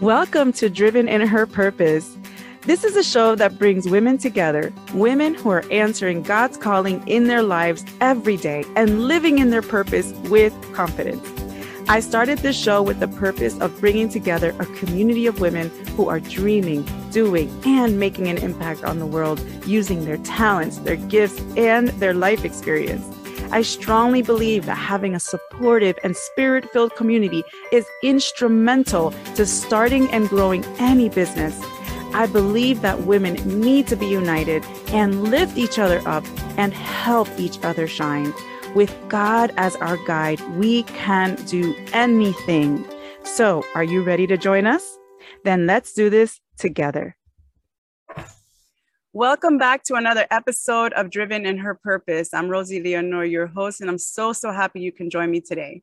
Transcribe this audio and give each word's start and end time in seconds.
Welcome 0.00 0.54
to 0.54 0.70
Driven 0.70 1.08
in 1.08 1.20
Her 1.20 1.44
Purpose. 1.44 2.16
This 2.62 2.84
is 2.84 2.96
a 2.96 3.02
show 3.02 3.34
that 3.34 3.58
brings 3.58 3.86
women 3.86 4.16
together, 4.16 4.72
women 4.94 5.34
who 5.34 5.50
are 5.50 5.62
answering 5.70 6.22
God's 6.22 6.56
calling 6.56 7.06
in 7.06 7.26
their 7.26 7.42
lives 7.42 7.84
every 8.00 8.38
day 8.38 8.64
and 8.76 9.08
living 9.08 9.40
in 9.40 9.50
their 9.50 9.60
purpose 9.60 10.12
with 10.30 10.54
confidence. 10.72 11.28
I 11.86 12.00
started 12.00 12.38
this 12.38 12.58
show 12.58 12.80
with 12.80 12.98
the 12.98 13.08
purpose 13.08 13.58
of 13.60 13.78
bringing 13.78 14.08
together 14.08 14.56
a 14.58 14.64
community 14.76 15.26
of 15.26 15.38
women 15.38 15.68
who 15.96 16.08
are 16.08 16.18
dreaming, 16.18 16.88
doing, 17.10 17.50
and 17.66 18.00
making 18.00 18.28
an 18.28 18.38
impact 18.38 18.82
on 18.82 19.00
the 19.00 19.06
world 19.06 19.38
using 19.66 20.06
their 20.06 20.16
talents, 20.18 20.78
their 20.78 20.96
gifts, 20.96 21.42
and 21.58 21.88
their 21.88 22.14
life 22.14 22.46
experience. 22.46 23.04
I 23.52 23.62
strongly 23.62 24.22
believe 24.22 24.66
that 24.66 24.76
having 24.76 25.14
a 25.14 25.20
supportive 25.20 25.98
and 26.04 26.16
spirit 26.16 26.70
filled 26.72 26.94
community 26.94 27.42
is 27.72 27.84
instrumental 28.02 29.12
to 29.34 29.44
starting 29.44 30.08
and 30.12 30.28
growing 30.28 30.64
any 30.78 31.08
business. 31.08 31.60
I 32.14 32.26
believe 32.26 32.80
that 32.82 33.02
women 33.02 33.34
need 33.60 33.88
to 33.88 33.96
be 33.96 34.06
united 34.06 34.64
and 34.88 35.24
lift 35.24 35.58
each 35.58 35.78
other 35.78 36.00
up 36.06 36.24
and 36.56 36.72
help 36.72 37.28
each 37.38 37.58
other 37.64 37.88
shine. 37.88 38.32
With 38.74 38.96
God 39.08 39.52
as 39.56 39.74
our 39.76 39.96
guide, 40.06 40.40
we 40.56 40.84
can 40.84 41.34
do 41.46 41.74
anything. 41.92 42.86
So, 43.24 43.64
are 43.74 43.84
you 43.84 44.02
ready 44.02 44.26
to 44.28 44.36
join 44.36 44.66
us? 44.66 44.98
Then 45.44 45.66
let's 45.66 45.92
do 45.92 46.08
this 46.08 46.40
together. 46.56 47.16
Welcome 49.12 49.58
back 49.58 49.82
to 49.86 49.96
another 49.96 50.24
episode 50.30 50.92
of 50.92 51.10
Driven 51.10 51.44
in 51.44 51.58
Her 51.58 51.74
Purpose. 51.74 52.32
I'm 52.32 52.48
Rosie 52.48 52.80
Leonor, 52.80 53.24
your 53.24 53.48
host, 53.48 53.80
and 53.80 53.90
I'm 53.90 53.98
so, 53.98 54.32
so 54.32 54.52
happy 54.52 54.82
you 54.82 54.92
can 54.92 55.10
join 55.10 55.32
me 55.32 55.40
today. 55.40 55.82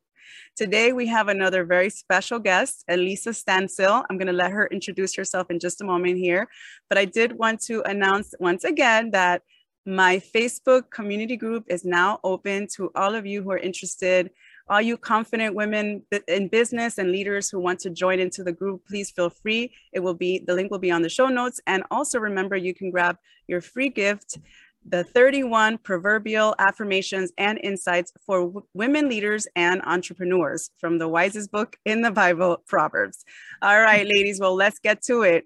Today, 0.55 0.93
we 0.93 1.07
have 1.07 1.27
another 1.27 1.65
very 1.65 1.89
special 1.89 2.39
guest, 2.39 2.85
Elisa 2.87 3.31
Stansel. 3.31 4.05
I'm 4.09 4.17
going 4.17 4.27
to 4.27 4.33
let 4.33 4.51
her 4.51 4.67
introduce 4.67 5.13
herself 5.13 5.51
in 5.51 5.59
just 5.59 5.81
a 5.81 5.83
moment 5.83 6.19
here. 6.19 6.47
But 6.87 6.99
I 6.99 7.03
did 7.03 7.37
want 7.37 7.59
to 7.63 7.81
announce 7.81 8.33
once 8.39 8.63
again 8.63 9.11
that 9.11 9.41
my 9.85 10.19
Facebook 10.33 10.89
community 10.89 11.35
group 11.35 11.65
is 11.67 11.83
now 11.83 12.21
open 12.23 12.67
to 12.77 12.91
all 12.95 13.13
of 13.13 13.25
you 13.25 13.43
who 13.43 13.51
are 13.51 13.57
interested 13.57 14.31
all 14.69 14.81
you 14.81 14.97
confident 14.97 15.55
women 15.55 16.03
in 16.27 16.47
business 16.49 16.97
and 16.97 17.11
leaders 17.11 17.49
who 17.49 17.59
want 17.59 17.79
to 17.79 17.89
join 17.89 18.19
into 18.19 18.43
the 18.43 18.51
group, 18.51 18.85
please 18.85 19.11
feel 19.11 19.29
free. 19.29 19.73
It 19.93 20.01
will 20.01 20.13
be, 20.13 20.43
the 20.45 20.53
link 20.53 20.71
will 20.71 20.79
be 20.79 20.91
on 20.91 21.01
the 21.01 21.09
show 21.09 21.27
notes. 21.27 21.59
And 21.67 21.83
also 21.89 22.19
remember, 22.19 22.55
you 22.55 22.73
can 22.73 22.91
grab 22.91 23.17
your 23.47 23.61
free 23.61 23.89
gift, 23.89 24.37
the 24.85 25.03
31 25.03 25.79
proverbial 25.79 26.55
affirmations 26.59 27.31
and 27.37 27.59
insights 27.63 28.11
for 28.25 28.41
w- 28.41 28.65
women 28.73 29.09
leaders 29.09 29.47
and 29.55 29.81
entrepreneurs 29.85 30.69
from 30.77 30.97
the 30.97 31.07
wisest 31.07 31.51
book 31.51 31.77
in 31.85 32.01
the 32.01 32.11
Bible, 32.11 32.63
Proverbs. 32.67 33.23
All 33.61 33.79
right, 33.79 34.05
ladies, 34.15 34.39
well, 34.39 34.55
let's 34.55 34.79
get 34.79 35.01
to 35.03 35.21
it. 35.21 35.45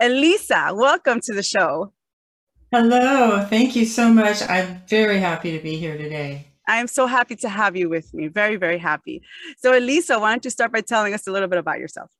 Elisa, 0.00 0.70
welcome 0.74 1.20
to 1.22 1.34
the 1.34 1.42
show. 1.42 1.92
Hello, 2.72 3.46
thank 3.48 3.76
you 3.76 3.84
so 3.84 4.12
much. 4.12 4.42
I'm 4.48 4.82
very 4.88 5.18
happy 5.18 5.56
to 5.56 5.62
be 5.62 5.76
here 5.76 5.96
today. 5.96 6.53
I 6.66 6.76
am 6.76 6.86
so 6.86 7.06
happy 7.06 7.36
to 7.36 7.48
have 7.48 7.76
you 7.76 7.88
with 7.88 8.12
me. 8.14 8.28
Very, 8.28 8.56
very 8.56 8.78
happy. 8.78 9.22
So, 9.58 9.76
Elisa, 9.76 10.18
why 10.18 10.30
don't 10.30 10.44
you 10.44 10.50
start 10.50 10.72
by 10.72 10.80
telling 10.80 11.14
us 11.14 11.26
a 11.26 11.32
little 11.32 11.48
bit 11.48 11.58
about 11.58 11.78
yourself? 11.78 12.10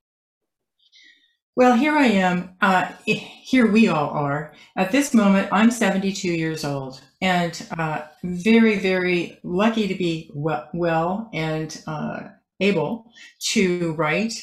Well, 1.57 1.77
here 1.77 1.97
I 1.97 2.07
am. 2.07 2.57
Uh, 2.61 2.91
here 3.05 3.71
we 3.71 3.87
all 3.87 4.11
are. 4.11 4.55
At 4.77 4.91
this 4.91 5.15
moment, 5.15 5.49
I'm 5.53 5.71
72 5.71 6.29
years 6.29 6.65
old 6.65 7.01
and 7.25 7.67
uh, 7.79 8.03
very, 8.23 8.79
very 8.81 9.39
lucky 9.45 9.89
to 9.89 9.95
be 9.95 10.31
well, 10.35 11.31
and 11.33 11.83
uh, 11.87 12.25
able 12.61 13.07
to 13.53 13.93
write, 13.93 14.35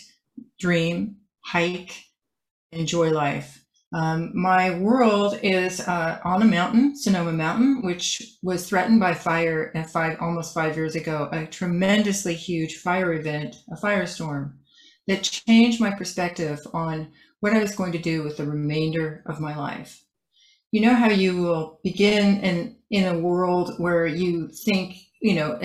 dream, 0.58 1.18
hike, 1.46 1.94
enjoy 2.72 3.12
life. 3.12 3.61
Um, 3.94 4.32
my 4.34 4.80
world 4.80 5.38
is 5.44 5.82
uh, 5.82 6.20
on 6.24 6.42
a 6.42 6.46
mountain, 6.46 6.96
Sonoma 6.96 7.34
Mountain, 7.34 7.82
which 7.82 8.38
was 8.42 8.68
threatened 8.68 9.02
by 9.02 9.14
fire 9.14 9.72
uh, 9.76 9.84
five, 9.84 10.18
almost 10.22 10.54
five 10.54 10.78
years 10.78 10.96
ago, 10.96 11.28
a 11.34 11.46
tremendously 11.46 12.34
huge 12.34 12.78
fire 12.78 13.14
event, 13.14 13.58
a 13.70 13.76
firestorm 13.76 14.54
that 15.08 15.24
changed 15.24 15.82
my 15.82 15.92
perspective 15.92 16.60
on 16.74 17.12
what 17.42 17.54
I 17.54 17.60
was 17.60 17.76
going 17.76 17.92
to 17.92 17.98
do 17.98 18.24
with 18.24 18.38
the 18.38 18.46
remainder 18.46 19.24
of 19.26 19.42
my 19.42 19.58
life. 19.58 20.06
You 20.72 20.82
know 20.82 20.94
how 20.94 21.10
you 21.10 21.42
will 21.42 21.82
begin 21.84 22.40
in, 22.42 22.78
in 22.92 23.04
a 23.14 23.20
world 23.20 23.74
where 23.78 24.08
you 24.08 24.48
think, 24.48 24.96
you 25.22 25.36
know, 25.36 25.60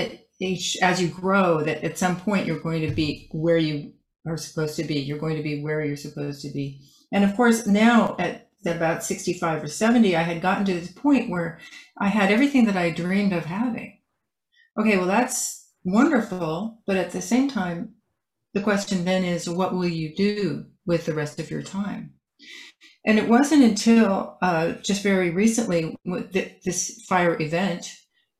as 0.83 1.01
you 1.01 1.09
grow, 1.09 1.63
that 1.63 1.85
at 1.85 1.97
some 1.97 2.17
point 2.17 2.47
you're 2.47 2.59
going 2.59 2.83
to 2.83 2.93
be 2.93 3.29
where 3.31 3.59
you 3.59 3.93
are 4.27 4.37
supposed 4.37 4.75
to 4.77 4.85
be. 4.85 4.99
You're 4.99 5.19
going 5.19 5.37
to 5.37 5.45
be 5.45 5.63
where 5.63 5.85
you're 5.85 5.97
supposed 5.97 6.43
to 6.43 6.51
be 6.51 6.81
and 7.13 7.25
of 7.25 7.37
course, 7.37 7.67
now 7.67 8.17
at 8.19 8.49
about 8.65 9.05
65 9.05 9.63
or 9.63 9.69
70, 9.69 10.17
I 10.17 10.23
had 10.23 10.43
gotten 10.43 10.65
to 10.67 10.75
this 10.75 10.91
point 10.91 11.31
where 11.31 11.61
I 11.99 12.09
had 12.09 12.33
everything 12.33 12.67
that 12.67 12.77
I 12.77 12.91
dreamed 12.91 13.33
of 13.33 13.45
having. 13.45 14.01
Okay, 14.79 14.97
well, 14.97 15.07
that's 15.07 15.71
wonderful. 15.85 16.83
But 16.87 16.97
at 16.97 17.13
the 17.13 17.23
same 17.23 17.49
time, 17.49 17.95
the 18.55 18.63
question 18.63 19.05
then 19.05 19.25
is 19.25 19.49
what 19.49 19.75
will 19.75 19.87
you 19.87 20.15
do 20.15 20.67
with 20.85 21.07
the 21.07 21.15
rest 21.15 21.39
of 21.39 21.51
your 21.51 21.63
time? 21.63 22.15
And 23.07 23.19
it 23.19 23.29
wasn't 23.29 23.63
until 23.63 24.37
uh, 24.43 24.73
just 24.83 25.03
very 25.03 25.31
recently, 25.31 25.97
with 26.05 26.33
this 26.33 27.05
fire 27.09 27.41
event, 27.41 27.89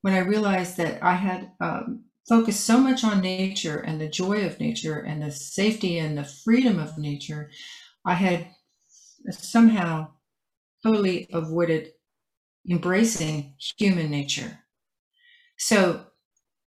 when 0.03 0.15
I 0.15 0.19
realized 0.19 0.77
that 0.79 1.03
I 1.03 1.15
had 1.15 1.53
um, 1.61 2.05
focused 2.29 2.65
so 2.65 2.79
much 2.79 3.05
on 3.05 3.21
nature 3.21 3.79
and 3.79 4.01
the 4.01 4.09
joy 4.09 4.45
of 4.45 4.59
nature 4.59 4.99
and 4.99 5.23
the 5.23 5.31
safety 5.31 5.99
and 5.99 6.19
the 6.19 6.25
freedom 6.25 6.81
of 6.81 6.99
nature, 6.99 7.51
I 8.05 8.15
had 8.15 8.49
somehow 9.33 10.09
totally 10.83 11.29
avoided 11.33 11.93
embracing 12.69 13.55
human 13.79 14.11
nature. 14.11 14.59
So, 15.59 16.07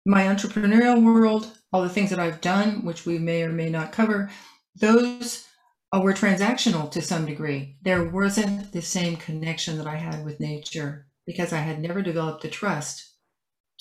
my 0.06 0.24
entrepreneurial 0.24 1.04
world, 1.04 1.52
all 1.72 1.82
the 1.82 1.90
things 1.90 2.10
that 2.10 2.20
I've 2.20 2.42
done, 2.42 2.86
which 2.86 3.06
we 3.06 3.20
may 3.20 3.44
or 3.44 3.52
may 3.52 3.70
not 3.70 3.92
cover, 3.92 4.32
those 4.76 5.46
uh, 5.92 6.00
were 6.00 6.14
transactional 6.14 6.90
to 6.92 7.02
some 7.02 7.26
degree. 7.26 7.78
There 7.82 8.10
wasn't 8.10 8.72
the 8.72 8.82
same 8.82 9.18
connection 9.18 9.78
that 9.78 9.88
I 9.88 9.98
had 9.98 10.24
with 10.24 10.40
nature 10.40 11.08
because 11.26 11.52
I 11.52 11.58
had 11.58 11.82
never 11.82 12.02
developed 12.02 12.42
the 12.42 12.50
trust 12.50 13.16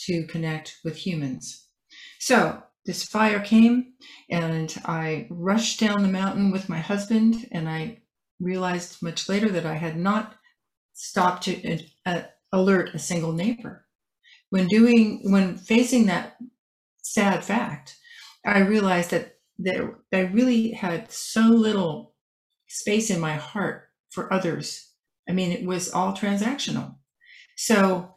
to 0.00 0.26
connect 0.26 0.78
with 0.84 0.96
humans. 0.96 1.66
So, 2.18 2.62
this 2.84 3.04
fire 3.04 3.40
came 3.40 3.92
and 4.30 4.74
I 4.86 5.26
rushed 5.30 5.78
down 5.78 6.02
the 6.02 6.08
mountain 6.08 6.50
with 6.50 6.68
my 6.68 6.78
husband 6.78 7.46
and 7.52 7.68
I 7.68 7.98
realized 8.40 9.02
much 9.02 9.28
later 9.28 9.48
that 9.50 9.66
I 9.66 9.74
had 9.74 9.96
not 9.96 10.36
stopped 10.94 11.44
to 11.44 11.80
uh, 12.06 12.22
alert 12.52 12.94
a 12.94 12.98
single 12.98 13.32
neighbor. 13.32 13.86
When 14.50 14.66
doing, 14.66 15.20
when 15.30 15.56
facing 15.56 16.06
that 16.06 16.38
sad 17.02 17.44
fact, 17.44 17.96
I 18.46 18.60
realized 18.60 19.10
that 19.10 19.38
there, 19.58 19.98
I 20.12 20.20
really 20.20 20.70
had 20.72 21.10
so 21.12 21.42
little 21.42 22.14
space 22.68 23.10
in 23.10 23.20
my 23.20 23.34
heart 23.34 23.88
for 24.10 24.32
others. 24.32 24.92
I 25.28 25.32
mean, 25.32 25.52
it 25.52 25.64
was 25.64 25.90
all 25.90 26.12
transactional. 26.12 26.96
So 27.56 28.14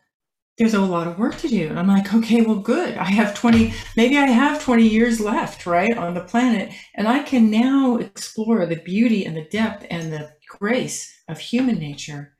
there's 0.57 0.73
a 0.73 0.81
lot 0.81 1.07
of 1.07 1.17
work 1.17 1.37
to 1.37 1.47
do. 1.47 1.67
And 1.67 1.79
I'm 1.79 1.87
like, 1.87 2.13
okay, 2.13 2.41
well, 2.41 2.59
good. 2.59 2.97
I 2.97 3.05
have 3.05 3.33
20, 3.33 3.73
maybe 3.95 4.17
I 4.17 4.27
have 4.27 4.63
20 4.63 4.87
years 4.87 5.19
left, 5.19 5.65
right, 5.65 5.97
on 5.97 6.13
the 6.13 6.21
planet. 6.21 6.73
And 6.95 7.07
I 7.07 7.23
can 7.23 7.49
now 7.49 7.97
explore 7.97 8.65
the 8.65 8.75
beauty 8.75 9.25
and 9.25 9.35
the 9.35 9.45
depth 9.45 9.85
and 9.89 10.11
the 10.11 10.31
grace 10.47 11.11
of 11.27 11.39
human 11.39 11.79
nature, 11.79 12.33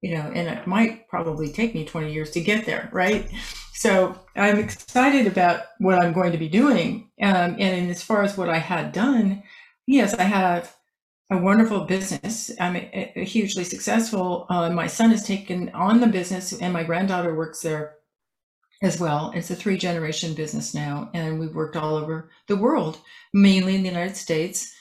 you 0.00 0.14
know, 0.14 0.30
and 0.34 0.48
it 0.48 0.66
might 0.66 1.08
probably 1.08 1.52
take 1.52 1.74
me 1.74 1.84
20 1.84 2.12
years 2.12 2.30
to 2.32 2.40
get 2.40 2.66
there, 2.66 2.90
right? 2.92 3.30
So 3.74 4.18
I'm 4.36 4.58
excited 4.58 5.26
about 5.26 5.62
what 5.78 5.98
I'm 5.98 6.12
going 6.12 6.32
to 6.32 6.38
be 6.38 6.48
doing. 6.48 7.10
Um, 7.22 7.56
and 7.58 7.90
as 7.90 8.02
far 8.02 8.22
as 8.22 8.36
what 8.36 8.48
I 8.48 8.58
had 8.58 8.92
done, 8.92 9.42
yes, 9.86 10.14
I 10.14 10.24
have 10.24 10.74
a 11.30 11.38
wonderful 11.38 11.84
business. 11.84 12.50
I'm 12.60 12.76
a, 12.76 13.12
a 13.16 13.24
hugely 13.24 13.64
successful. 13.64 14.46
Uh, 14.48 14.70
my 14.70 14.86
son 14.86 15.10
has 15.10 15.26
taken 15.26 15.70
on 15.70 16.00
the 16.00 16.06
business, 16.06 16.52
and 16.52 16.72
my 16.72 16.84
granddaughter 16.84 17.34
works 17.34 17.60
there 17.60 17.96
as 18.82 19.00
well. 19.00 19.32
It's 19.34 19.50
a 19.50 19.54
three 19.54 19.78
generation 19.78 20.34
business 20.34 20.74
now, 20.74 21.10
and 21.14 21.40
we've 21.40 21.54
worked 21.54 21.76
all 21.76 21.96
over 21.96 22.30
the 22.48 22.56
world, 22.56 22.98
mainly 23.32 23.74
in 23.74 23.82
the 23.82 23.88
United 23.88 24.16
States, 24.16 24.72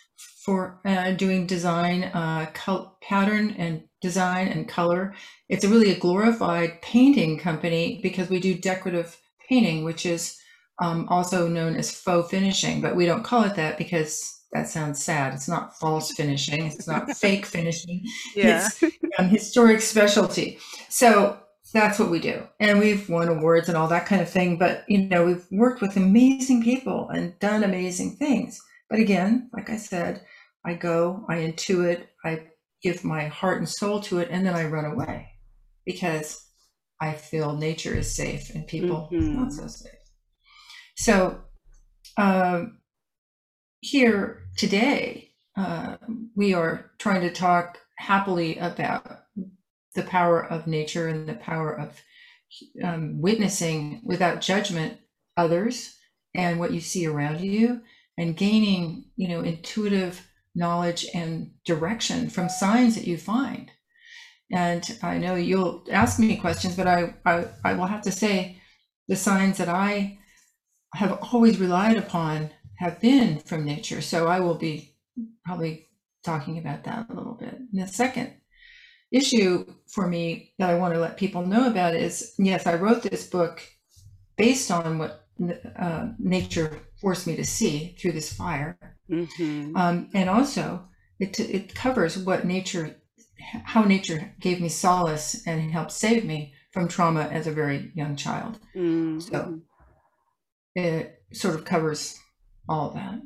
for 0.43 0.81
uh, 0.85 1.11
doing 1.11 1.47
design, 1.47 2.03
uh, 2.03 2.47
col- 2.53 2.97
pattern 3.01 3.55
and 3.57 3.83
design 4.01 4.49
and 4.49 4.67
color. 4.67 5.13
It's 5.47 5.63
a 5.63 5.69
really 5.69 5.91
a 5.91 5.99
glorified 5.99 6.81
painting 6.81 7.39
company 7.39 8.01
because 8.03 8.29
we 8.29 8.39
do 8.39 8.53
decorative 8.53 9.17
painting, 9.47 9.85
which 9.85 10.05
is 10.05 10.37
um, 10.81 11.07
also 11.09 11.47
known 11.47 11.75
as 11.77 11.95
faux 11.95 12.29
finishing, 12.29 12.81
but 12.81 12.95
we 12.95 13.05
don't 13.05 13.23
call 13.23 13.43
it 13.43 13.55
that 13.55 13.77
because 13.77 14.42
that 14.53 14.67
sounds 14.67 15.03
sad. 15.03 15.33
It's 15.33 15.47
not 15.47 15.77
false 15.77 16.11
finishing. 16.11 16.65
It's 16.65 16.87
not 16.87 17.11
fake 17.17 17.45
finishing. 17.45 18.05
Yeah. 18.35 18.67
It's 18.81 18.95
um, 19.19 19.27
historic 19.29 19.81
specialty. 19.81 20.59
So 20.89 21.39
that's 21.73 21.97
what 21.97 22.11
we 22.11 22.19
do. 22.19 22.47
And 22.59 22.79
we've 22.79 23.09
won 23.09 23.29
awards 23.29 23.67
and 23.67 23.77
all 23.77 23.87
that 23.87 24.05
kind 24.05 24.21
of 24.21 24.29
thing. 24.29 24.57
But, 24.57 24.83
you 24.87 24.99
know, 24.99 25.25
we've 25.25 25.45
worked 25.51 25.81
with 25.81 25.97
amazing 25.97 26.63
people 26.63 27.09
and 27.09 27.37
done 27.39 27.63
amazing 27.63 28.17
things. 28.17 28.59
But 28.89 28.99
again, 28.99 29.49
like 29.53 29.69
I 29.69 29.77
said, 29.77 30.23
I 30.65 30.75
go, 30.75 31.25
I 31.29 31.37
intuit, 31.37 32.05
I 32.23 32.43
give 32.83 33.03
my 33.03 33.27
heart 33.27 33.57
and 33.57 33.67
soul 33.67 34.01
to 34.01 34.19
it, 34.19 34.29
and 34.29 34.45
then 34.45 34.55
I 34.55 34.65
run 34.65 34.85
away 34.85 35.29
because 35.85 36.45
I 37.01 37.13
feel 37.13 37.55
nature 37.55 37.95
is 37.95 38.15
safe 38.15 38.53
and 38.53 38.67
people 38.67 39.09
mm-hmm. 39.11 39.39
not 39.39 39.51
so 39.51 39.67
safe. 39.67 39.91
So 40.95 41.41
um, 42.17 42.79
here 43.83 44.43
today, 44.57 45.31
uh, 45.57 45.97
we 46.35 46.53
are 46.53 46.91
trying 46.97 47.21
to 47.21 47.31
talk 47.31 47.79
happily 47.97 48.57
about 48.57 49.25
the 49.95 50.03
power 50.03 50.43
of 50.43 50.67
nature 50.67 51.09
and 51.09 51.27
the 51.27 51.35
power 51.35 51.77
of 51.77 52.01
um, 52.83 53.21
witnessing 53.21 54.01
without 54.03 54.41
judgment 54.41 54.99
others 55.37 55.95
and 56.33 56.59
what 56.59 56.71
you 56.71 56.79
see 56.79 57.05
around 57.05 57.41
you 57.41 57.81
and 58.17 58.37
gaining 58.37 59.05
you 59.15 59.27
know 59.27 59.41
intuitive 59.41 60.27
knowledge 60.55 61.05
and 61.13 61.51
direction 61.65 62.29
from 62.29 62.49
signs 62.49 62.95
that 62.95 63.07
you 63.07 63.17
find. 63.17 63.71
And 64.51 64.97
i 65.01 65.17
know 65.17 65.35
you'll 65.35 65.83
ask 65.91 66.19
me 66.19 66.37
questions 66.37 66.75
but 66.75 66.87
i 66.87 67.13
i, 67.25 67.45
I 67.63 67.73
will 67.73 67.87
have 67.87 68.03
to 68.03 68.11
say 68.11 68.61
the 69.07 69.15
signs 69.15 69.57
that 69.57 69.69
i 69.69 70.19
have 70.93 71.19
always 71.33 71.59
relied 71.59 71.97
upon 71.97 72.51
have 72.83 72.99
been 72.99 73.39
from 73.39 73.65
nature 73.65 74.01
so 74.01 74.27
i 74.27 74.39
will 74.39 74.55
be 74.55 74.95
probably 75.45 75.87
talking 76.23 76.57
about 76.57 76.83
that 76.83 77.09
a 77.09 77.13
little 77.13 77.33
bit 77.33 77.53
and 77.53 77.81
the 77.81 77.87
second 77.87 78.31
issue 79.11 79.65
for 79.87 80.07
me 80.07 80.53
that 80.57 80.69
i 80.69 80.75
want 80.75 80.93
to 80.93 80.99
let 80.99 81.17
people 81.17 81.45
know 81.45 81.67
about 81.67 81.95
is 81.95 82.33
yes 82.37 82.65
i 82.67 82.75
wrote 82.75 83.03
this 83.03 83.27
book 83.27 83.61
based 84.37 84.71
on 84.71 84.97
what 84.97 85.23
uh, 85.77 86.07
nature 86.19 86.79
forced 87.01 87.27
me 87.27 87.35
to 87.35 87.43
see 87.43 87.95
through 87.99 88.11
this 88.11 88.31
fire. 88.33 88.77
Mm-hmm. 89.09 89.75
Um, 89.75 90.09
and 90.13 90.29
also, 90.29 90.87
it, 91.19 91.39
it 91.39 91.75
covers 91.75 92.17
what 92.17 92.45
nature, 92.45 92.95
how 93.65 93.83
nature 93.83 94.33
gave 94.39 94.61
me 94.61 94.69
solace 94.69 95.45
and 95.47 95.71
helped 95.71 95.91
save 95.91 96.25
me 96.25 96.53
from 96.71 96.87
trauma 96.87 97.23
as 97.23 97.47
a 97.47 97.51
very 97.51 97.91
young 97.93 98.15
child. 98.15 98.59
Mm-hmm. 98.75 99.19
So 99.19 99.59
it 100.75 101.21
sort 101.33 101.55
of 101.55 101.65
covers 101.65 102.19
all 102.69 102.91
that. 102.91 103.21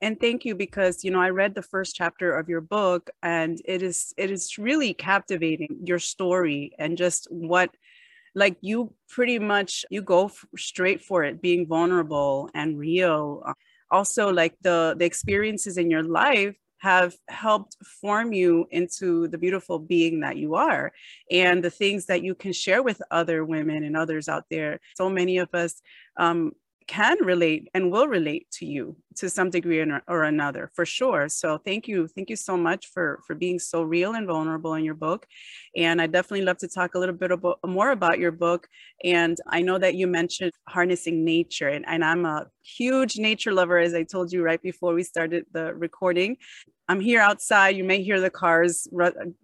And 0.00 0.20
thank 0.20 0.44
you 0.44 0.54
because 0.54 1.02
you 1.02 1.10
know 1.10 1.20
I 1.20 1.30
read 1.30 1.54
the 1.54 1.62
first 1.62 1.96
chapter 1.96 2.32
of 2.32 2.48
your 2.48 2.60
book 2.60 3.10
and 3.22 3.60
it 3.64 3.82
is 3.82 4.14
it 4.16 4.30
is 4.30 4.56
really 4.56 4.94
captivating 4.94 5.80
your 5.84 5.98
story 5.98 6.72
and 6.78 6.96
just 6.96 7.26
what 7.30 7.70
like 8.34 8.56
you 8.60 8.92
pretty 9.08 9.38
much 9.38 9.84
you 9.90 10.02
go 10.02 10.26
f- 10.26 10.44
straight 10.56 11.00
for 11.00 11.24
it 11.24 11.42
being 11.42 11.66
vulnerable 11.66 12.48
and 12.54 12.78
real 12.78 13.42
also 13.90 14.32
like 14.32 14.54
the 14.62 14.94
the 14.98 15.04
experiences 15.04 15.78
in 15.78 15.90
your 15.90 16.04
life 16.04 16.54
have 16.80 17.16
helped 17.28 17.76
form 18.00 18.32
you 18.32 18.64
into 18.70 19.26
the 19.28 19.38
beautiful 19.38 19.80
being 19.80 20.20
that 20.20 20.36
you 20.36 20.54
are 20.54 20.92
and 21.28 21.64
the 21.64 21.70
things 21.70 22.06
that 22.06 22.22
you 22.22 22.36
can 22.36 22.52
share 22.52 22.84
with 22.84 23.02
other 23.10 23.44
women 23.44 23.82
and 23.82 23.96
others 23.96 24.28
out 24.28 24.44
there 24.48 24.78
so 24.94 25.10
many 25.10 25.38
of 25.38 25.48
us 25.54 25.82
um, 26.18 26.52
can 26.88 27.18
relate 27.22 27.68
and 27.74 27.92
will 27.92 28.08
relate 28.08 28.50
to 28.50 28.64
you 28.66 28.96
to 29.14 29.28
some 29.28 29.50
degree 29.50 29.84
or 30.08 30.22
another 30.24 30.70
for 30.74 30.86
sure. 30.86 31.28
So 31.28 31.58
thank 31.58 31.86
you 31.86 32.08
thank 32.08 32.30
you 32.30 32.36
so 32.36 32.56
much 32.56 32.86
for 32.86 33.20
for 33.26 33.34
being 33.34 33.58
so 33.58 33.82
real 33.82 34.14
and 34.14 34.26
vulnerable 34.26 34.74
in 34.74 34.84
your 34.84 34.94
book. 34.94 35.26
And 35.76 36.00
i 36.00 36.06
definitely 36.06 36.46
love 36.46 36.58
to 36.58 36.68
talk 36.68 36.94
a 36.94 36.98
little 36.98 37.14
bit 37.14 37.30
about, 37.30 37.58
more 37.64 37.90
about 37.90 38.18
your 38.18 38.32
book. 38.32 38.68
And 39.04 39.36
i 39.46 39.60
know 39.60 39.78
that 39.78 39.94
you 39.94 40.06
mentioned 40.06 40.52
harnessing 40.66 41.24
nature 41.24 41.68
and, 41.68 41.84
and 41.86 42.02
i'm 42.04 42.24
a 42.24 42.46
huge 42.62 43.18
nature 43.18 43.52
lover 43.52 43.78
as 43.78 43.94
i 43.94 44.02
told 44.02 44.32
you 44.32 44.42
right 44.42 44.62
before 44.62 44.94
we 44.94 45.02
started 45.02 45.44
the 45.52 45.74
recording. 45.74 46.38
I'm 46.90 47.00
here 47.00 47.20
outside. 47.20 47.76
You 47.76 47.84
may 47.84 48.02
hear 48.02 48.18
the 48.18 48.30
cars 48.30 48.88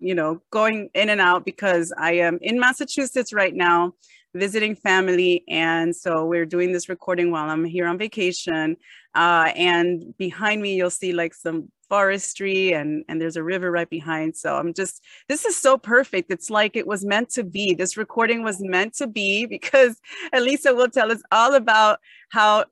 you 0.00 0.14
know 0.14 0.40
going 0.50 0.88
in 0.94 1.10
and 1.10 1.20
out 1.20 1.44
because 1.44 1.92
i 1.98 2.12
am 2.12 2.38
in 2.40 2.58
massachusetts 2.58 3.34
right 3.34 3.54
now 3.54 3.92
visiting 4.34 4.74
family. 4.74 5.44
And 5.48 5.94
so 5.94 6.24
we're 6.24 6.46
doing 6.46 6.72
this 6.72 6.88
recording 6.88 7.30
while 7.30 7.48
I'm 7.48 7.64
here 7.64 7.86
on 7.86 7.98
vacation. 7.98 8.76
Uh, 9.14 9.52
and 9.54 10.16
behind 10.18 10.60
me, 10.60 10.74
you'll 10.74 10.90
see 10.90 11.12
like 11.12 11.34
some 11.34 11.70
forestry 11.94 12.72
and 12.72 13.04
and 13.08 13.20
there's 13.20 13.36
a 13.36 13.48
river 13.54 13.70
right 13.70 13.90
behind. 13.98 14.30
So 14.42 14.48
i'm 14.60 14.72
just 14.82 14.96
this 15.28 15.44
is 15.44 15.56
so 15.66 15.72
perfect. 15.78 16.26
It's 16.36 16.50
like 16.60 16.74
it 16.74 16.88
was 16.92 17.02
meant 17.04 17.28
to 17.36 17.44
be. 17.44 17.66
This 17.74 17.96
recording 18.04 18.40
was 18.42 18.58
meant 18.60 18.92
to 19.00 19.06
be 19.06 19.46
because 19.56 19.92
elisa 20.38 20.70
will 20.78 20.92
tell 20.96 21.12
us 21.12 21.22
all 21.30 21.52
about 21.54 21.94
how 22.30 22.64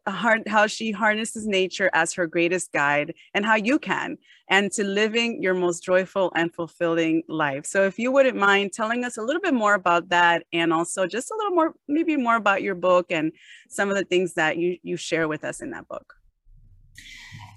how 0.54 0.66
she 0.66 0.86
harnesses 1.02 1.46
nature 1.46 1.90
as 2.00 2.08
her 2.14 2.26
greatest 2.26 2.72
guide 2.72 3.08
and 3.34 3.46
how 3.50 3.58
you 3.68 3.78
can 3.78 4.18
and 4.48 4.72
to 4.76 4.82
living 4.82 5.40
your 5.44 5.54
most 5.54 5.80
joyful 5.84 6.32
and 6.34 6.52
fulfilling 6.52 7.22
life. 7.28 7.64
So 7.64 7.78
if 7.90 7.94
you 8.02 8.10
wouldn't 8.14 8.36
mind 8.50 8.72
telling 8.72 9.04
us 9.04 9.16
a 9.16 9.22
little 9.22 9.44
bit 9.48 9.54
more 9.54 9.74
about 9.74 10.08
that 10.08 10.38
and 10.52 10.72
also 10.72 11.06
just 11.06 11.30
a 11.30 11.36
little 11.38 11.54
more 11.58 11.70
maybe 11.96 12.16
more 12.16 12.38
about 12.44 12.60
your 12.66 12.74
book 12.74 13.06
and 13.10 13.26
some 13.68 13.88
of 13.88 13.96
the 13.96 14.08
things 14.12 14.34
that 14.40 14.52
you 14.62 14.70
you 14.82 14.96
share 14.96 15.28
with 15.32 15.44
us 15.50 15.62
in 15.64 15.70
that 15.70 15.86
book 15.86 16.08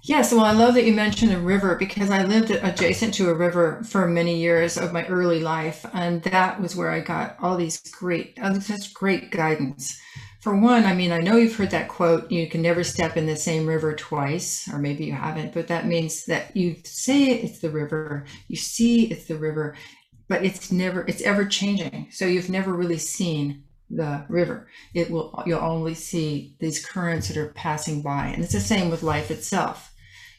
Yes, 0.08 0.32
well, 0.32 0.46
I 0.46 0.52
love 0.52 0.76
that 0.76 0.86
you 0.86 0.94
mentioned 0.94 1.34
a 1.34 1.40
river 1.40 1.76
because 1.76 2.12
I 2.12 2.26
lived 2.26 2.52
adjacent 2.52 3.16
to 3.16 3.32
a 3.32 3.34
river 3.34 3.82
for 3.84 4.08
many 4.08 4.40
years 4.40 4.78
of 4.78 4.94
my 4.94 5.04
early 5.08 5.40
life, 5.40 5.84
and 5.94 6.22
that 6.24 6.62
was 6.62 6.76
where 6.76 6.92
I 6.92 7.00
got 7.00 7.36
all 7.42 7.58
these 7.58 7.80
great, 7.90 8.38
uh, 8.40 8.60
such 8.60 8.94
great 8.94 9.32
guidance. 9.32 10.00
For 10.42 10.56
one, 10.56 10.86
I 10.86 10.94
mean, 10.94 11.12
I 11.12 11.22
know 11.22 11.38
you've 11.38 11.56
heard 11.56 11.72
that 11.72 11.88
quote, 11.88 12.32
you 12.32 12.48
can 12.48 12.62
never 12.62 12.84
step 12.84 13.18
in 13.18 13.26
the 13.26 13.36
same 13.36 13.66
river 13.66 13.96
twice, 13.96 14.70
or 14.72 14.78
maybe 14.78 15.06
you 15.06 15.14
haven't, 15.14 15.56
but 15.56 15.68
that 15.70 15.88
means 15.88 16.26
that 16.26 16.56
you 16.56 16.76
say 16.84 17.32
it's 17.32 17.58
the 17.58 17.72
river, 17.72 18.26
you 18.48 18.58
see 18.58 19.06
it's 19.06 19.26
the 19.26 19.38
river, 19.38 19.76
but 20.28 20.46
it's 20.46 20.72
never, 20.72 21.04
it's 21.08 21.24
ever 21.24 21.46
changing. 21.46 22.10
So 22.12 22.28
you've 22.28 22.52
never 22.52 22.74
really 22.74 23.00
seen 23.00 23.64
the 23.90 24.24
river. 24.30 24.68
It 24.94 25.10
will 25.10 25.44
you'll 25.48 25.62
only 25.62 25.96
see 25.96 26.56
these 26.60 26.86
currents 26.86 27.28
that 27.28 27.38
are 27.38 27.50
passing 27.54 28.04
by. 28.04 28.28
And 28.28 28.44
it's 28.44 28.54
the 28.54 28.60
same 28.60 28.92
with 28.92 29.02
life 29.04 29.32
itself. 29.32 29.92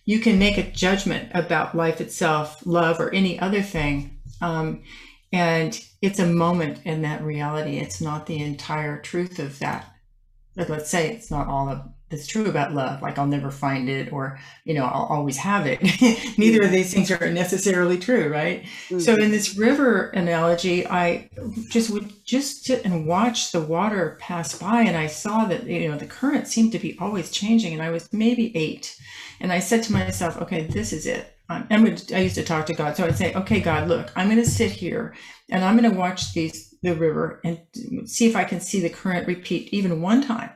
You 0.06 0.20
can 0.20 0.38
make 0.38 0.56
a 0.56 0.70
judgment 0.70 1.30
about 1.34 1.74
life 1.74 2.00
itself, 2.00 2.64
love, 2.64 2.98
or 3.00 3.12
any 3.12 3.38
other 3.38 3.60
thing. 3.60 4.18
Um, 4.40 4.82
and 5.32 5.78
it's 6.00 6.20
a 6.20 6.26
moment 6.26 6.80
in 6.84 7.02
that 7.02 7.22
reality. 7.22 7.78
It's 7.78 8.00
not 8.00 8.26
the 8.26 8.38
entire 8.38 9.00
truth 9.00 9.38
of 9.38 9.58
that. 9.58 9.92
But 10.54 10.70
let's 10.70 10.88
say 10.88 11.10
it's 11.10 11.30
not 11.30 11.48
all 11.48 11.68
of 11.68 11.82
that's 12.08 12.26
true 12.26 12.46
about 12.46 12.72
love 12.72 13.02
like 13.02 13.18
i'll 13.18 13.26
never 13.26 13.50
find 13.50 13.88
it 13.88 14.12
or 14.12 14.38
you 14.64 14.74
know 14.74 14.84
i'll 14.84 15.06
always 15.06 15.36
have 15.36 15.66
it. 15.66 15.80
Neither 16.38 16.62
of 16.62 16.70
these 16.70 16.94
things 16.94 17.10
are 17.10 17.30
necessarily 17.30 17.98
true 17.98 18.28
right? 18.28 18.62
Mm-hmm. 18.62 19.00
so 19.00 19.16
in 19.16 19.30
this 19.30 19.56
river 19.56 20.08
analogy 20.10 20.86
i 20.86 21.28
just 21.68 21.90
would 21.90 22.24
just 22.24 22.64
sit 22.64 22.84
and 22.84 23.06
watch 23.06 23.52
the 23.52 23.60
water 23.60 24.16
pass 24.20 24.56
by 24.58 24.82
and 24.82 24.96
i 24.96 25.06
saw 25.06 25.44
that 25.46 25.64
you 25.64 25.88
know 25.88 25.96
the 25.96 26.06
current 26.06 26.46
seemed 26.46 26.72
to 26.72 26.78
be 26.78 26.96
always 27.00 27.30
changing 27.30 27.72
and 27.72 27.82
i 27.82 27.90
was 27.90 28.12
maybe 28.12 28.56
eight. 28.56 28.96
And 29.40 29.52
i 29.52 29.58
said 29.58 29.82
to 29.84 29.92
myself 29.92 30.40
okay 30.42 30.62
this 30.64 30.92
is 30.92 31.06
it. 31.06 31.32
I'm, 31.48 31.66
I'm 31.70 31.84
gonna, 31.84 32.00
I 32.12 32.20
used 32.20 32.34
to 32.36 32.44
talk 32.44 32.66
to 32.66 32.74
God, 32.74 32.96
so 32.96 33.04
I'd 33.04 33.16
say, 33.16 33.32
"Okay, 33.34 33.60
God, 33.60 33.88
look, 33.88 34.10
I'm 34.16 34.26
going 34.26 34.42
to 34.42 34.50
sit 34.50 34.72
here, 34.72 35.14
and 35.48 35.64
I'm 35.64 35.76
going 35.76 35.88
to 35.88 35.96
watch 35.96 36.32
these 36.32 36.74
the 36.82 36.94
river 36.94 37.40
and 37.44 37.60
see 38.04 38.28
if 38.28 38.34
I 38.34 38.42
can 38.42 38.60
see 38.60 38.80
the 38.80 38.90
current 38.90 39.28
repeat 39.28 39.72
even 39.72 40.02
one 40.02 40.26
time." 40.26 40.50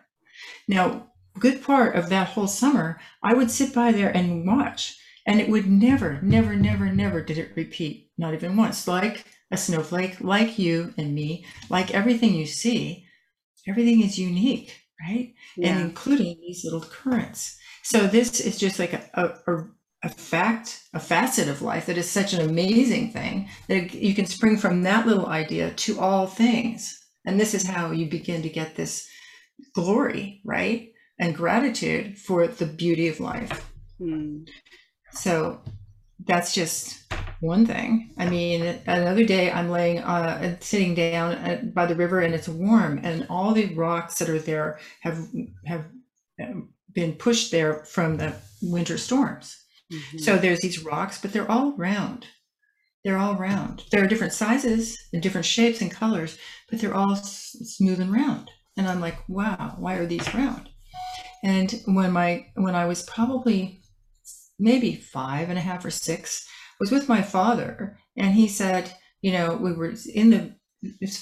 Now, 0.67 1.10
good 1.41 1.63
part 1.63 1.97
of 1.97 2.09
that 2.09 2.29
whole 2.29 2.47
summer, 2.47 3.01
I 3.23 3.35
would 3.35 3.51
sit 3.51 3.75
by 3.75 3.93
there 3.93 4.15
and 4.17 4.47
watch. 4.47 4.97
And 5.27 5.41
it 5.41 5.49
would 5.49 5.67
never, 5.67 6.21
never, 6.23 6.57
never, 6.57 6.87
never 6.87 7.21
did 7.23 7.39
it 7.39 7.53
repeat, 7.55 8.11
not 8.17 8.35
even 8.35 8.57
once. 8.57 8.89
Like 8.89 9.25
a 9.51 9.57
snowflake, 9.57 10.21
like 10.21 10.59
you 10.59 10.95
and 10.97 11.15
me, 11.15 11.45
like 11.69 11.93
everything 11.93 12.35
you 12.35 12.47
see, 12.47 13.07
everything 13.69 14.03
is 14.03 14.19
unique, 14.19 14.75
right? 15.07 15.35
Yeah. 15.57 15.71
And 15.71 15.81
including 15.81 16.39
these 16.41 16.65
little 16.65 16.81
currents. 16.81 17.59
So 17.83 18.07
this 18.07 18.41
is 18.41 18.59
just 18.59 18.79
like 18.79 18.93
a, 18.93 19.39
a, 19.47 19.65
a 20.03 20.09
fact, 20.09 20.83
a 20.95 21.01
facet 21.01 21.49
of 21.49 21.63
life 21.63 21.87
that 21.87 21.99
is 21.99 22.09
such 22.09 22.33
an 22.33 22.49
amazing 22.49 23.13
thing 23.13 23.49
that 23.69 23.95
you 23.95 24.15
can 24.15 24.27
spring 24.27 24.57
from 24.57 24.83
that 24.83 25.07
little 25.07 25.27
idea 25.27 25.73
to 25.73 26.01
all 26.01 26.27
things. 26.27 26.97
And 27.27 27.39
this 27.39 27.55
is 27.55 27.67
how 27.67 27.91
you 27.91 28.07
begin 28.09 28.43
to 28.43 28.49
get 28.49 28.77
this 28.77 29.07
glory, 29.75 30.41
right? 30.45 30.90
And 31.21 31.37
gratitude 31.37 32.19
for 32.19 32.49
the 32.49 32.67
beauty 32.67 33.07
of 33.07 33.21
life. 33.21 33.71
Mm. 34.01 34.49
So 35.13 35.61
that's 36.25 36.55
just 36.55 37.13
one 37.41 37.67
thing. 37.67 38.13
I 38.19 38.29
mean, 38.29 38.81
another 38.87 39.25
day 39.25 39.51
I'm 39.51 39.71
laying, 39.71 39.99
uh, 39.99 40.57
sitting 40.61 40.95
down 40.95 41.35
uh, 41.35 41.63
by 41.75 41.87
the 41.87 41.95
river 41.95 42.21
and 42.21 42.35
it's 42.35 42.49
warm, 42.49 43.01
and 43.03 43.27
all 43.29 43.53
the 43.53 43.75
rocks 43.75 44.19
that 44.19 44.29
are 44.29 44.39
there 44.39 44.79
have 45.01 45.29
have 45.67 45.87
um, 46.43 46.71
been 46.93 47.13
pushed 47.13 47.51
there 47.51 47.85
from 47.85 48.17
the 48.17 48.35
winter 48.63 48.99
storms. 48.99 49.57
Mm-hmm. 49.93 50.19
So 50.19 50.37
there's 50.37 50.61
these 50.61 50.83
rocks, 50.83 51.21
but 51.21 51.33
they're 51.33 51.51
all 51.51 51.77
round. 51.77 52.27
They're 53.05 53.19
all 53.19 53.35
round. 53.35 53.85
There 53.91 54.03
are 54.03 54.09
different 54.09 54.33
sizes 54.33 54.99
and 55.13 55.23
different 55.23 55.47
shapes 55.47 55.81
and 55.81 55.91
colors, 55.91 56.39
but 56.71 56.81
they're 56.81 56.95
all 56.95 57.13
s- 57.13 57.57
smooth 57.63 58.01
and 58.01 58.13
round. 58.13 58.51
And 58.77 58.87
I'm 58.87 59.01
like, 59.01 59.17
wow, 59.29 59.77
why 59.79 59.97
are 59.97 60.07
these 60.07 60.35
round? 60.35 60.70
And 61.43 61.81
when 61.87 62.13
my 62.13 62.47
when 62.55 62.75
I 62.75 62.87
was 62.87 63.03
probably 63.03 63.83
maybe 64.59 64.95
five 64.95 65.49
and 65.49 65.59
a 65.59 65.63
half 65.63 65.85
or 65.85 65.91
six, 65.91 66.47
was 66.81 66.91
with 66.91 67.09
my 67.09 67.23
father, 67.23 67.99
and 68.17 68.35
he 68.35 68.49
said, 68.49 68.93
you 69.21 69.33
know, 69.33 69.57
we 69.57 69.73
were 69.73 69.95
in 70.15 70.31
the 70.31 70.55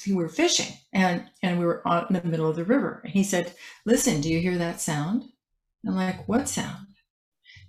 we 0.07 0.15
were 0.15 0.29
fishing 0.29 0.73
and 0.93 1.29
and 1.43 1.59
we 1.59 1.65
were 1.65 1.83
out 1.87 2.09
in 2.09 2.15
the 2.15 2.29
middle 2.29 2.49
of 2.49 2.57
the 2.57 2.65
river. 2.65 3.01
And 3.05 3.13
he 3.13 3.25
said 3.25 3.53
listen 3.85 4.21
do 4.21 4.29
you 4.29 4.41
hear 4.41 4.57
that 4.57 4.81
sound? 4.81 5.25
I'm 5.87 5.97
like 5.97 6.29
what 6.29 6.49
sound? 6.49 6.87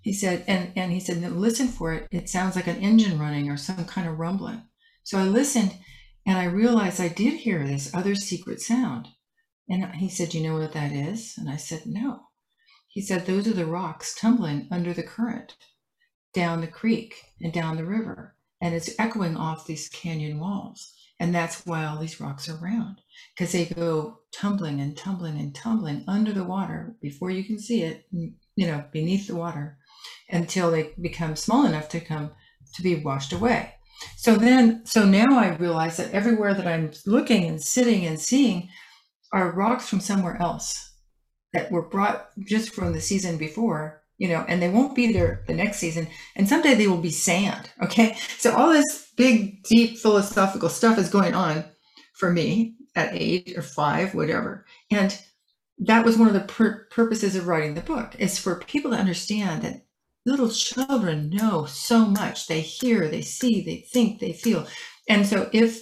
He 0.02 0.14
said 0.14 0.44
and 0.48 0.72
and 0.76 0.92
he 0.92 1.00
said 1.00 1.18
listen 1.32 1.68
for 1.68 1.94
it. 1.94 2.08
It 2.12 2.30
sounds 2.30 2.56
like 2.56 2.68
an 2.68 2.78
engine 2.78 3.18
running 3.18 3.50
or 3.50 3.58
some 3.58 3.86
kind 3.86 4.08
of 4.08 4.20
rumbling. 4.20 4.62
So 5.04 5.18
i 5.18 5.24
listened 5.24 5.74
and 6.28 6.38
i 6.38 6.44
realized 6.44 7.02
i 7.02 7.08
did 7.08 7.40
hear 7.40 7.66
this 7.66 7.94
other 7.96 8.14
secret 8.14 8.62
sound. 8.62 9.08
And 9.68 9.84
he 9.96 10.10
said 10.10 10.36
you 10.36 10.44
know 10.44 10.60
what 10.60 10.74
that 10.74 10.92
is? 10.92 11.34
And 11.40 11.50
i 11.50 11.56
said 11.56 11.88
no 11.88 12.29
he 12.90 13.02
said 13.02 13.26
those 13.26 13.48
are 13.48 13.54
the 13.54 13.66
rocks 13.66 14.14
tumbling 14.16 14.68
under 14.70 14.94
the 14.94 15.04
current 15.04 15.56
down 16.34 16.62
the 16.62 16.68
creek 16.68 17.16
and 17.42 17.54
down 17.54 17.78
the 17.78 17.86
river 17.86 18.36
and 18.62 18.76
it's 18.76 18.94
echoing 19.00 19.38
off 19.38 19.66
these 19.66 19.90
canyon 19.90 20.40
walls 20.40 20.94
and 21.20 21.36
that's 21.36 21.66
why 21.66 21.86
all 21.86 22.00
these 22.00 22.22
rocks 22.22 22.48
are 22.48 22.56
round, 22.56 23.02
because 23.36 23.52
they 23.52 23.66
go 23.66 24.20
tumbling 24.32 24.80
and 24.80 24.96
tumbling 24.96 25.38
and 25.38 25.54
tumbling 25.54 26.06
under 26.08 26.32
the 26.32 26.46
water 26.46 26.96
before 27.02 27.30
you 27.30 27.44
can 27.44 27.60
see 27.60 27.84
it, 27.84 28.06
you 28.12 28.66
know, 28.68 28.86
beneath 28.94 29.28
the 29.28 29.36
water 29.36 29.78
until 30.30 30.72
they 30.72 30.94
become 31.02 31.36
small 31.36 31.66
enough 31.66 31.90
to 31.90 32.00
come 32.00 32.32
to 32.74 32.82
be 32.82 33.04
washed 33.04 33.34
away. 33.34 33.74
So 34.16 34.38
then, 34.38 34.86
so 34.86 35.04
now 35.04 35.28
I 35.32 35.58
realize 35.58 35.98
that 35.98 36.14
everywhere 36.14 36.54
that 36.54 36.68
I'm 36.68 36.92
looking 37.06 37.44
and 37.46 37.62
sitting 37.62 38.06
and 38.06 38.18
seeing 38.18 38.70
are 39.34 39.52
rocks 39.52 39.90
from 39.90 40.00
somewhere 40.00 40.42
else 40.42 40.89
that 41.54 41.72
were 41.72 41.82
brought 41.82 42.30
just 42.40 42.74
from 42.74 42.94
the 42.94 43.02
season 43.02 43.38
before 43.38 44.00
you 44.20 44.28
know, 44.28 44.46
and 44.48 44.62
they 44.62 44.70
won't 44.70 44.96
be 44.96 45.12
there 45.12 45.44
the 45.48 45.54
next 45.54 45.78
season. 45.78 46.08
And 46.36 46.48
someday 46.48 46.76
they 46.76 46.88
will 46.88 47.02
be 47.02 47.10
sand. 47.10 47.72
Okay. 47.82 48.18
So 48.38 48.54
all 48.56 48.70
this 48.70 49.12
big, 49.16 49.64
deep 49.64 49.98
philosophical 49.98 50.70
stuff 50.70 50.98
is 51.00 51.10
going 51.10 51.34
on 51.34 51.64
for 52.14 52.30
me 52.32 52.76
at 52.96 53.14
eight 53.14 53.58
or 53.58 53.62
five, 53.62 54.14
whatever. 54.14 54.66
And 54.92 55.18
that 55.80 56.06
was 56.06 56.18
one 56.18 56.28
of 56.28 56.34
the 56.34 56.42
pur- 56.42 56.88
purposes 56.92 57.36
of 57.36 57.48
writing 57.48 57.74
the 57.74 57.82
book 57.82 58.16
is 58.20 58.38
for 58.38 58.60
people 58.60 58.92
to 58.92 58.98
understand 58.98 59.62
that 59.64 59.86
little 60.26 60.50
children 60.50 61.30
know 61.30 61.66
so 61.66 62.06
much. 62.06 62.48
They 62.48 62.60
hear, 62.60 63.08
they 63.08 63.22
see, 63.22 63.62
they 63.62 63.78
think, 63.92 64.20
they 64.20 64.34
feel. 64.34 64.68
And 65.08 65.26
so 65.26 65.50
if 65.54 65.82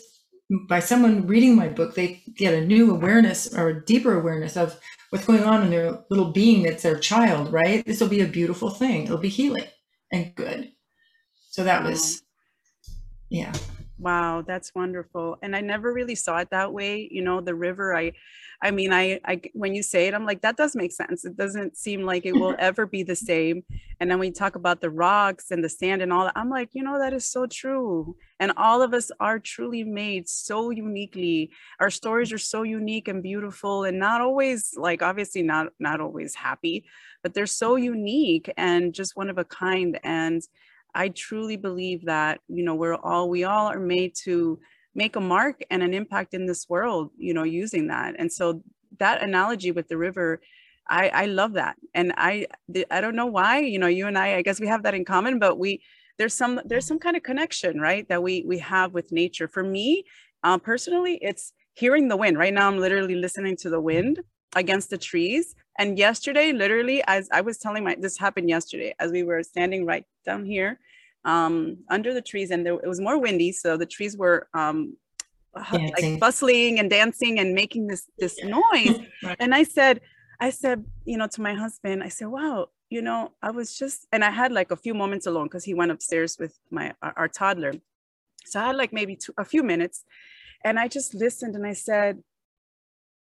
by 0.67 0.79
someone 0.79 1.27
reading 1.27 1.55
my 1.55 1.67
book, 1.67 1.95
they 1.95 2.23
get 2.35 2.53
a 2.53 2.65
new 2.65 2.91
awareness 2.91 3.53
or 3.53 3.69
a 3.69 3.85
deeper 3.85 4.17
awareness 4.17 4.55
of 4.55 4.79
what's 5.09 5.25
going 5.25 5.43
on 5.43 5.63
in 5.63 5.69
their 5.69 6.03
little 6.09 6.31
being 6.31 6.63
that's 6.63 6.83
their 6.83 6.99
child, 6.99 7.51
right? 7.51 7.85
This 7.85 7.99
will 7.99 8.07
be 8.07 8.21
a 8.21 8.27
beautiful 8.27 8.69
thing. 8.69 9.03
It'll 9.03 9.17
be 9.17 9.29
healing 9.29 9.65
and 10.11 10.33
good. 10.35 10.71
So 11.49 11.63
that 11.63 11.83
was, 11.83 12.21
yeah. 13.29 13.53
Wow, 13.99 14.43
that's 14.45 14.75
wonderful. 14.75 15.39
And 15.41 15.55
I 15.55 15.61
never 15.61 15.91
really 15.91 16.13
saw 16.13 16.37
it 16.37 16.51
that 16.51 16.71
way. 16.71 17.07
You 17.11 17.23
know, 17.23 17.41
the 17.41 17.55
river, 17.55 17.95
I, 17.95 18.11
I 18.61 18.69
mean, 18.69 18.93
I, 18.93 19.19
I, 19.25 19.41
when 19.53 19.73
you 19.73 19.81
say 19.81 20.07
it, 20.07 20.13
I'm 20.13 20.25
like, 20.25 20.41
that 20.41 20.55
does 20.55 20.75
make 20.75 20.91
sense. 20.91 21.25
It 21.25 21.35
doesn't 21.35 21.75
seem 21.75 22.03
like 22.03 22.25
it 22.25 22.33
will 22.33 22.55
ever 22.59 22.85
be 22.85 23.01
the 23.01 23.15
same. 23.15 23.63
And 23.99 24.09
then 24.09 24.19
we 24.19 24.29
talk 24.29 24.55
about 24.55 24.81
the 24.81 24.91
rocks 24.91 25.49
and 25.49 25.63
the 25.63 25.69
sand 25.69 26.03
and 26.03 26.13
all 26.13 26.25
that, 26.25 26.33
I'm 26.35 26.49
like, 26.49 26.69
you 26.73 26.83
know, 26.83 26.99
that 26.99 27.13
is 27.13 27.25
so 27.25 27.47
true. 27.47 28.15
And 28.39 28.51
all 28.55 28.83
of 28.83 28.93
us 28.93 29.09
are 29.19 29.39
truly 29.39 29.83
made 29.83 30.29
so 30.29 30.69
uniquely. 30.69 31.49
Our 31.79 31.89
stories 31.89 32.31
are 32.31 32.37
so 32.37 32.61
unique 32.61 33.07
and 33.07 33.23
beautiful 33.23 33.83
and 33.83 33.97
not 33.97 34.21
always 34.21 34.75
like, 34.77 35.01
obviously 35.01 35.41
not, 35.41 35.67
not 35.79 36.01
always 36.01 36.35
happy, 36.35 36.85
but 37.23 37.33
they're 37.33 37.47
so 37.47 37.73
mm-hmm. 37.73 37.85
unique 37.85 38.53
and 38.57 38.93
just 38.93 39.15
one 39.15 39.31
of 39.31 39.39
a 39.39 39.43
kind. 39.43 39.99
And 40.03 40.43
I 40.95 41.09
truly 41.09 41.57
believe 41.57 42.05
that, 42.05 42.39
you 42.47 42.63
know, 42.63 42.75
we're 42.75 42.95
all, 42.95 43.29
we 43.29 43.43
all 43.43 43.67
are 43.67 43.79
made 43.79 44.13
to 44.23 44.59
make 44.95 45.15
a 45.15 45.21
mark 45.21 45.61
and 45.69 45.83
an 45.83 45.93
impact 45.93 46.33
in 46.33 46.45
this 46.45 46.67
world, 46.67 47.11
you 47.17 47.33
know, 47.33 47.43
using 47.43 47.87
that. 47.87 48.15
And 48.17 48.31
so 48.31 48.63
that 48.99 49.21
analogy 49.21 49.71
with 49.71 49.87
the 49.87 49.97
river, 49.97 50.41
I, 50.89 51.09
I 51.09 51.25
love 51.25 51.53
that. 51.53 51.75
And 51.93 52.13
I, 52.17 52.47
I 52.89 53.01
don't 53.01 53.15
know 53.15 53.27
why, 53.27 53.59
you 53.59 53.77
know, 53.77 53.87
you 53.87 54.07
and 54.07 54.17
I, 54.17 54.35
I 54.37 54.41
guess 54.41 54.59
we 54.59 54.67
have 54.67 54.83
that 54.83 54.95
in 54.95 55.05
common, 55.05 55.37
but 55.37 55.59
we, 55.59 55.81
there's 56.17 56.33
some, 56.33 56.59
there's 56.65 56.87
some 56.87 56.97
kind 56.97 57.15
of 57.15 57.23
connection, 57.23 57.79
right. 57.79 58.07
That 58.09 58.23
we, 58.23 58.43
we 58.47 58.57
have 58.59 58.93
with 58.93 59.11
nature. 59.11 59.47
For 59.47 59.63
me, 59.63 60.03
uh, 60.43 60.57
personally, 60.57 61.19
it's 61.21 61.53
hearing 61.73 62.07
the 62.07 62.17
wind. 62.17 62.39
Right 62.39 62.53
now, 62.53 62.67
I'm 62.67 62.79
literally 62.79 63.15
listening 63.15 63.55
to 63.57 63.69
the 63.69 63.81
wind 63.81 64.21
against 64.57 64.89
the 64.89 64.97
trees. 64.97 65.55
And 65.79 65.97
yesterday, 65.97 66.51
literally, 66.51 67.03
as 67.07 67.29
I 67.31 67.41
was 67.41 67.57
telling 67.59 67.83
my, 67.83 67.95
this 67.95 68.17
happened 68.17 68.49
yesterday, 68.49 68.95
as 68.99 69.11
we 69.11 69.23
were 69.23 69.43
standing 69.43 69.85
right 69.85 70.05
down 70.25 70.43
here 70.45 70.79
um, 71.23 71.77
under 71.89 72.13
the 72.13 72.21
trees, 72.21 72.51
and 72.51 72.65
there, 72.65 72.73
it 72.73 72.87
was 72.87 72.99
more 72.99 73.19
windy, 73.19 73.51
so 73.51 73.77
the 73.77 73.85
trees 73.85 74.17
were 74.17 74.47
um, 74.53 74.97
like 75.71 76.19
bustling 76.19 76.79
and 76.79 76.89
dancing 76.89 77.39
and 77.39 77.53
making 77.53 77.87
this 77.87 78.09
this 78.17 78.37
yeah. 78.39 78.49
noise. 78.59 78.99
right. 79.23 79.37
And 79.39 79.53
I 79.53 79.63
said, 79.63 80.01
I 80.39 80.49
said, 80.49 80.83
you 81.05 81.17
know, 81.17 81.27
to 81.27 81.41
my 81.41 81.53
husband, 81.53 82.03
I 82.03 82.09
said, 82.09 82.27
wow, 82.27 82.69
you 82.89 83.01
know, 83.01 83.33
I 83.41 83.51
was 83.51 83.77
just, 83.77 84.07
and 84.11 84.23
I 84.23 84.31
had 84.31 84.51
like 84.51 84.71
a 84.71 84.75
few 84.75 84.93
moments 84.93 85.27
alone 85.27 85.45
because 85.45 85.63
he 85.63 85.73
went 85.73 85.91
upstairs 85.91 86.37
with 86.39 86.57
my 86.71 86.93
our, 87.01 87.13
our 87.17 87.27
toddler. 87.27 87.73
So 88.45 88.59
I 88.59 88.67
had 88.67 88.75
like 88.75 88.93
maybe 88.93 89.15
two, 89.15 89.33
a 89.37 89.45
few 89.45 89.61
minutes, 89.61 90.03
and 90.63 90.79
I 90.79 90.87
just 90.87 91.13
listened 91.13 91.55
and 91.55 91.67
I 91.67 91.73
said, 91.73 92.23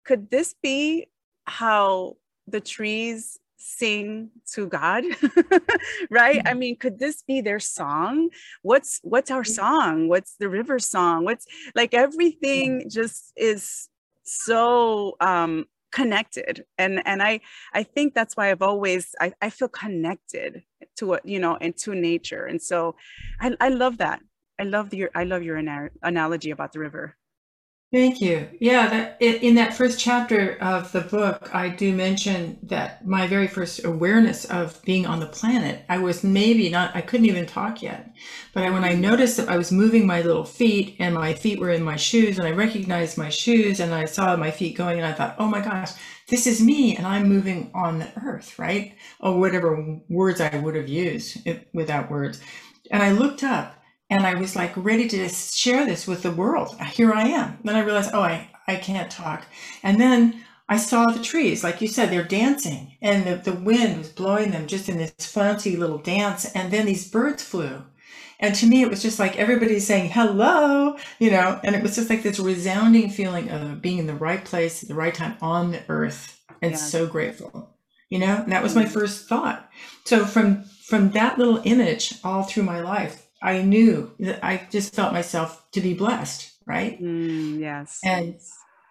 could 0.05 0.31
this 0.31 0.55
be 0.63 1.09
how 1.47 2.17
the 2.47 2.61
trees 2.61 3.39
sing 3.57 4.31
to 4.53 4.67
God, 4.67 5.05
right? 6.11 6.39
Mm-hmm. 6.39 6.49
I 6.49 6.55
mean, 6.55 6.77
could 6.77 6.99
this 6.99 7.23
be 7.23 7.41
their 7.41 7.61
song? 7.61 8.31
What's 8.63 9.01
what's 9.03 9.31
our 9.31 9.45
song? 9.45 10.09
What's 10.09 10.37
the 10.37 10.49
river 10.49 10.79
song? 10.79 11.25
What's 11.25 11.47
like 11.75 11.95
everything 11.95 12.89
just 12.91 13.33
is 13.37 13.89
so 14.25 15.17
um 15.21 15.67
connected 15.93 16.65
and 16.77 17.01
and 17.07 17.23
i 17.23 17.39
i 17.73 17.85
think 17.85 18.15
that's 18.15 18.37
why 18.37 18.51
i've 18.51 18.63
always 18.63 19.15
i, 19.21 19.33
I 19.41 19.49
feel 19.49 19.69
connected 19.69 20.65
to 20.97 21.07
what 21.07 21.25
you 21.25 21.39
know 21.39 21.57
and 21.61 21.77
to 21.79 21.95
nature 21.95 22.47
and 22.47 22.61
so 22.61 22.97
i 23.41 23.55
i 23.61 23.69
love 23.69 23.99
that 23.99 24.21
i 24.59 24.65
love 24.65 24.93
your 24.93 25.11
i 25.15 25.23
love 25.23 25.45
your 25.45 25.57
analogy 26.03 26.51
about 26.51 26.73
the 26.73 26.81
river 26.81 27.17
Thank 27.95 28.21
you. 28.21 28.49
Yeah, 28.59 28.89
that, 28.89 29.23
in 29.23 29.55
that 29.55 29.73
first 29.73 30.01
chapter 30.01 30.61
of 30.61 30.91
the 30.91 31.03
book, 31.03 31.55
I 31.55 31.69
do 31.69 31.95
mention 31.95 32.59
that 32.65 33.07
my 33.07 33.29
very 33.29 33.47
first 33.47 33.85
awareness 33.85 34.45
of 34.47 34.83
being 34.83 35.07
on 35.07 35.21
the 35.21 35.27
planet, 35.27 35.85
I 35.89 35.99
was 35.99 36.25
maybe 36.25 36.69
not, 36.69 36.97
I 36.97 37.03
couldn't 37.03 37.27
even 37.27 37.47
talk 37.47 37.83
yet. 37.83 38.13
But 38.53 38.73
when 38.73 38.83
I 38.83 38.95
noticed 38.95 39.37
that 39.37 39.49
I 39.49 39.57
was 39.57 39.71
moving 39.71 40.09
my 40.09 40.23
little 40.23 40.45
feet 40.45 40.97
and 40.99 41.15
my 41.15 41.35
feet 41.35 41.61
were 41.61 41.71
in 41.71 41.85
my 41.85 41.95
shoes 41.95 42.37
and 42.37 42.49
I 42.49 42.51
recognized 42.51 43.17
my 43.17 43.29
shoes 43.29 43.79
and 43.79 43.95
I 43.95 44.07
saw 44.07 44.35
my 44.35 44.51
feet 44.51 44.77
going 44.77 44.99
and 44.99 45.07
I 45.07 45.13
thought, 45.13 45.37
oh 45.39 45.47
my 45.47 45.61
gosh, 45.61 45.93
this 46.27 46.49
is 46.49 46.61
me 46.61 46.97
and 46.97 47.07
I'm 47.07 47.29
moving 47.29 47.71
on 47.77 48.01
the 48.01 48.11
earth, 48.25 48.59
right? 48.59 48.97
Or 49.21 49.39
whatever 49.39 50.01
words 50.09 50.41
I 50.41 50.57
would 50.57 50.75
have 50.75 50.89
used 50.89 51.49
without 51.73 52.11
words. 52.11 52.41
And 52.91 53.05
I 53.05 53.13
looked 53.13 53.45
up 53.45 53.77
and 54.11 54.27
I 54.27 54.35
was 54.35 54.55
like 54.55 54.73
ready 54.77 55.09
to 55.09 55.29
share 55.29 55.87
this 55.87 56.07
with 56.07 56.23
the 56.23 56.31
world. 56.31 56.77
Here 56.93 57.13
I 57.13 57.29
am. 57.29 57.59
Then 57.65 57.77
I 57.77 57.81
realized, 57.81 58.11
oh, 58.13 58.23
I, 58.23 58.51
I 58.67 58.77
can't 58.77 59.11
talk. 59.11 59.47
And 59.83 60.01
then 60.01 60.45
I 60.69 60.77
saw 60.79 61.07
the 61.07 61.23
trees, 61.23 61.63
like 61.63 61.81
you 61.81 61.89
said, 61.89 62.11
they're 62.11 62.25
dancing 62.25 62.97
and 63.03 63.27
the, 63.27 63.37
the 63.37 63.59
wind 63.59 63.99
was 63.99 64.09
blowing 64.09 64.51
them 64.51 64.67
just 64.67 64.89
in 64.89 64.97
this 64.97 65.13
fancy 65.21 65.77
little 65.77 65.99
dance. 65.99 66.47
And 66.55 66.73
then 66.73 66.87
these 66.87 67.11
birds 67.11 67.43
flew. 67.43 67.83
And 68.41 68.55
to 68.57 68.67
me, 68.67 68.83
it 68.83 68.91
was 68.91 69.03
just 69.03 69.19
like 69.19 69.39
everybody 69.39 69.79
saying 69.79 70.11
hello, 70.11 70.97
you 71.19 71.31
know, 71.31 71.61
and 71.63 71.77
it 71.77 71.83
was 71.83 71.97
just 71.97 72.11
like 72.11 72.23
this 72.23 72.41
resounding 72.41 73.11
feeling 73.11 73.51
of 73.51 73.81
being 73.81 73.99
in 73.99 74.07
the 74.07 74.15
right 74.15 74.45
place 74.45 74.83
at 74.83 74.89
the 74.89 74.95
right 74.95 75.15
time 75.15 75.37
on 75.41 75.71
the 75.71 75.83
earth. 75.89 76.41
And 76.63 76.73
yeah. 76.73 76.79
so 76.79 77.07
grateful, 77.07 77.77
you 78.09 78.19
know, 78.19 78.43
and 78.43 78.53
that 78.53 78.63
was 78.63 78.75
my 78.75 78.85
mm. 78.85 78.91
first 78.91 79.29
thought. 79.29 79.69
So 80.05 80.25
from, 80.25 80.65
from 80.87 81.11
that 81.11 81.39
little 81.39 81.61
image 81.65 82.15
all 82.25 82.43
through 82.43 82.63
my 82.63 82.81
life, 82.81 83.24
I 83.45 83.61
knew 83.61 84.11
that 84.21 84.43
I 84.43 84.67
just 84.71 84.95
felt 84.95 85.13
myself 85.13 85.71
to 85.73 85.83
be 85.83 85.93
blessed, 85.93 86.51
right? 86.67 86.99
Mm, 87.01 87.61
yes. 87.61 88.01
And 88.03 88.41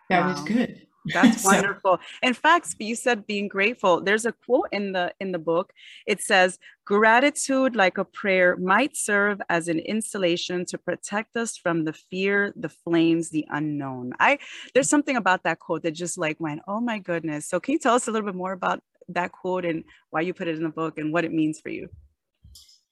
that 0.09 0.21
wow. 0.21 0.31
was 0.31 0.41
good. 0.41 0.85
That's 1.05 1.41
so. 1.41 1.49
wonderful. 1.49 1.99
In 2.21 2.35
fact, 2.35 2.75
you 2.77 2.95
said 2.95 3.25
being 3.25 3.47
grateful. 3.47 3.99
There's 3.99 4.25
a 4.27 4.31
quote 4.31 4.69
in 4.71 4.91
the 4.91 5.11
in 5.19 5.31
the 5.31 5.39
book. 5.39 5.73
It 6.05 6.21
says, 6.21 6.59
"Gratitude, 6.85 7.75
like 7.75 7.97
a 7.97 8.05
prayer, 8.05 8.55
might 8.57 8.95
serve 8.95 9.41
as 9.49 9.67
an 9.67 9.79
insulation 9.79 10.65
to 10.67 10.77
protect 10.77 11.35
us 11.35 11.57
from 11.57 11.85
the 11.85 11.93
fear, 11.93 12.53
the 12.55 12.69
flames, 12.69 13.31
the 13.31 13.47
unknown." 13.49 14.13
I 14.19 14.37
there's 14.75 14.89
something 14.89 15.17
about 15.17 15.43
that 15.43 15.59
quote 15.59 15.81
that 15.81 15.91
just 15.91 16.17
like 16.19 16.39
went, 16.39 16.61
"Oh 16.67 16.79
my 16.79 16.99
goodness!" 16.99 17.49
So 17.49 17.59
can 17.59 17.73
you 17.73 17.79
tell 17.79 17.95
us 17.95 18.07
a 18.07 18.11
little 18.11 18.27
bit 18.27 18.35
more 18.35 18.53
about 18.53 18.83
that 19.09 19.31
quote 19.31 19.65
and 19.65 19.83
why 20.11 20.21
you 20.21 20.33
put 20.33 20.47
it 20.47 20.55
in 20.55 20.63
the 20.63 20.69
book 20.69 20.99
and 20.99 21.11
what 21.11 21.25
it 21.25 21.33
means 21.33 21.59
for 21.59 21.69
you? 21.69 21.89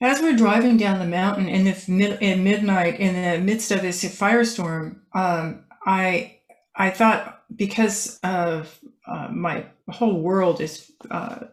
As 0.01 0.20
we're 0.20 0.36
driving 0.36 0.77
down 0.77 0.98
the 0.98 1.05
mountain 1.05 1.48
in 1.48 1.63
the 1.63 1.84
mid, 1.88 2.20
in 2.22 2.43
midnight, 2.43 3.00
in 3.00 3.13
the 3.13 3.39
midst 3.39 3.70
of 3.70 3.84
this 3.84 4.03
firestorm, 4.03 4.98
um, 5.13 5.65
I 5.86 6.39
I 6.75 6.89
thought 6.89 7.43
because 7.55 8.20
of 8.24 8.79
uh, 9.05 9.27
my 9.29 9.65
whole 9.89 10.20
world 10.20 10.60
is 10.60 10.91
uh, 11.12 11.46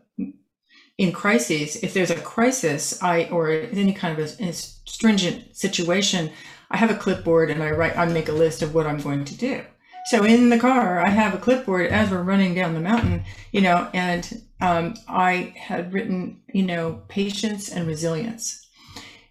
in 0.96 1.12
crises, 1.12 1.76
if 1.76 1.92
there's 1.92 2.10
a 2.10 2.20
crisis, 2.20 3.02
I 3.02 3.24
or 3.24 3.50
any 3.50 3.92
kind 3.92 4.18
of 4.18 4.40
a, 4.40 4.44
a 4.44 4.52
stringent 4.52 5.54
situation, 5.54 6.30
I 6.70 6.78
have 6.78 6.90
a 6.90 6.96
clipboard 6.96 7.50
and 7.50 7.62
I 7.62 7.70
write, 7.70 7.98
I 7.98 8.06
make 8.06 8.28
a 8.28 8.32
list 8.32 8.62
of 8.62 8.74
what 8.74 8.86
I'm 8.86 8.98
going 8.98 9.24
to 9.26 9.36
do. 9.36 9.62
So 10.06 10.24
in 10.24 10.48
the 10.48 10.58
car, 10.58 11.00
I 11.00 11.10
have 11.10 11.34
a 11.34 11.38
clipboard 11.38 11.88
as 11.88 12.10
we're 12.10 12.22
running 12.22 12.54
down 12.54 12.72
the 12.72 12.80
mountain, 12.80 13.24
you 13.52 13.60
know, 13.60 13.90
and 13.92 14.42
um, 14.60 14.94
I 15.06 15.54
had 15.56 15.92
written, 15.92 16.42
you 16.52 16.62
know, 16.64 17.02
patience 17.08 17.68
and 17.70 17.86
resilience. 17.86 18.66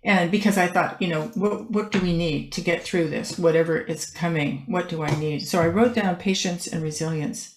And 0.03 0.31
because 0.31 0.57
I 0.57 0.67
thought, 0.67 1.01
you 1.01 1.09
know, 1.09 1.23
what, 1.35 1.69
what 1.69 1.91
do 1.91 1.99
we 1.99 2.15
need 2.15 2.53
to 2.53 2.61
get 2.61 2.83
through 2.83 3.09
this, 3.09 3.37
whatever 3.37 3.77
is 3.77 4.09
coming? 4.09 4.63
What 4.67 4.87
do 4.87 5.03
I 5.03 5.13
need? 5.19 5.45
So 5.45 5.61
I 5.61 5.67
wrote 5.67 5.95
down 5.95 6.15
patience 6.15 6.65
and 6.67 6.81
resilience. 6.81 7.55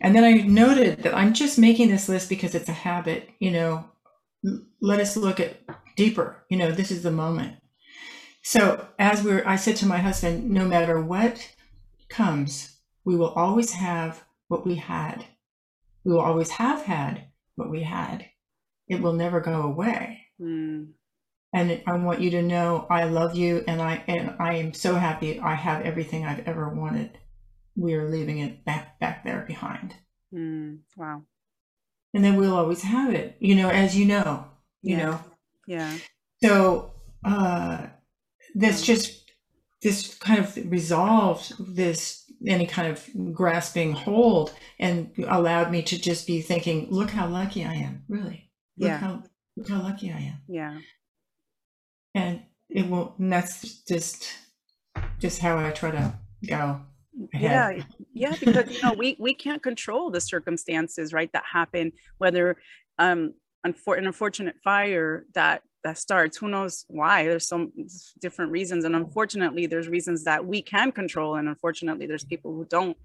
And 0.00 0.14
then 0.14 0.24
I 0.24 0.32
noted 0.42 1.02
that 1.04 1.14
I'm 1.14 1.32
just 1.32 1.58
making 1.58 1.88
this 1.88 2.08
list 2.08 2.28
because 2.28 2.54
it's 2.54 2.68
a 2.68 2.72
habit, 2.72 3.30
you 3.38 3.50
know, 3.50 3.84
let 4.80 5.00
us 5.00 5.16
look 5.16 5.40
at 5.40 5.60
deeper, 5.96 6.44
you 6.50 6.56
know, 6.56 6.70
this 6.70 6.90
is 6.90 7.02
the 7.02 7.10
moment. 7.10 7.56
So 8.42 8.86
as 8.98 9.22
we're, 9.22 9.46
I 9.46 9.56
said 9.56 9.76
to 9.76 9.86
my 9.86 9.98
husband, 9.98 10.50
no 10.50 10.66
matter 10.66 11.00
what 11.00 11.48
comes, 12.08 12.76
we 13.04 13.16
will 13.16 13.30
always 13.30 13.72
have 13.72 14.24
what 14.48 14.66
we 14.66 14.74
had. 14.74 15.24
We 16.04 16.12
will 16.12 16.20
always 16.20 16.50
have 16.50 16.82
had 16.82 17.28
what 17.56 17.70
we 17.70 17.82
had. 17.82 18.26
It 18.88 19.00
will 19.00 19.14
never 19.14 19.40
go 19.40 19.62
away. 19.62 20.20
Mm. 20.40 20.92
And 21.52 21.82
I 21.86 21.96
want 21.96 22.20
you 22.20 22.30
to 22.30 22.42
know 22.42 22.86
I 22.90 23.04
love 23.04 23.36
you 23.36 23.62
and 23.68 23.80
I 23.80 24.02
and 24.08 24.34
I 24.40 24.54
am 24.54 24.74
so 24.74 24.96
happy 24.96 25.38
I 25.38 25.54
have 25.54 25.82
everything 25.82 26.24
I've 26.24 26.46
ever 26.48 26.68
wanted. 26.68 27.16
We 27.76 27.94
are 27.94 28.08
leaving 28.08 28.38
it 28.38 28.64
back 28.64 28.98
back 28.98 29.24
there 29.24 29.44
behind. 29.46 29.94
Mm. 30.34 30.80
Wow. 30.96 31.22
And 32.12 32.24
then 32.24 32.36
we'll 32.36 32.56
always 32.56 32.82
have 32.82 33.14
it, 33.14 33.36
you 33.38 33.54
know, 33.54 33.68
as 33.68 33.96
you 33.96 34.04
know, 34.04 34.46
you 34.82 34.96
yeah. 34.96 35.04
know. 35.04 35.20
Yeah. 35.66 35.98
So 36.42 36.92
uh 37.24 37.86
this 38.54 38.82
just 38.82 39.30
this 39.80 40.14
kind 40.16 40.40
of 40.40 40.56
resolved 40.70 41.52
this 41.76 42.23
any 42.46 42.66
kind 42.66 42.88
of 42.88 43.08
grasping 43.32 43.92
hold 43.92 44.52
and 44.78 45.10
allowed 45.28 45.70
me 45.70 45.82
to 45.82 46.00
just 46.00 46.26
be 46.26 46.40
thinking, 46.40 46.88
look 46.90 47.10
how 47.10 47.26
lucky 47.26 47.64
I 47.64 47.74
am, 47.74 48.04
really. 48.08 48.50
Look 48.76 48.88
yeah. 48.88 48.98
how 48.98 49.22
look 49.56 49.68
how 49.68 49.82
lucky 49.82 50.10
I 50.10 50.18
am. 50.18 50.38
Yeah. 50.48 50.78
And 52.14 52.42
it 52.68 52.88
will 52.88 53.14
and 53.18 53.32
that's 53.32 53.82
just 53.84 54.28
just 55.18 55.40
how 55.40 55.58
I 55.58 55.70
try 55.70 55.90
to 55.90 56.14
go. 56.46 56.80
Ahead. 57.32 57.76
Yeah, 58.12 58.30
yeah, 58.30 58.36
because 58.40 58.74
you 58.74 58.82
know 58.82 58.92
we 58.92 59.16
we 59.20 59.34
can't 59.34 59.62
control 59.62 60.10
the 60.10 60.20
circumstances, 60.20 61.12
right? 61.12 61.32
That 61.32 61.44
happen, 61.50 61.92
whether 62.18 62.56
um 62.98 63.34
unfor- 63.64 63.98
an 63.98 64.06
unfortunate 64.06 64.56
fire 64.64 65.24
that 65.34 65.62
that 65.84 65.98
starts 65.98 66.36
who 66.36 66.48
knows 66.48 66.84
why? 66.88 67.24
There's 67.24 67.46
some 67.46 67.72
different 68.20 68.50
reasons 68.50 68.84
and 68.84 68.96
unfortunately 68.96 69.66
there's 69.66 69.88
reasons 69.88 70.24
that 70.24 70.44
we 70.44 70.62
can 70.62 70.90
control 70.92 71.36
and 71.36 71.48
unfortunately 71.48 72.06
there's 72.06 72.24
people 72.24 72.52
who 72.54 72.64
don't 72.64 72.96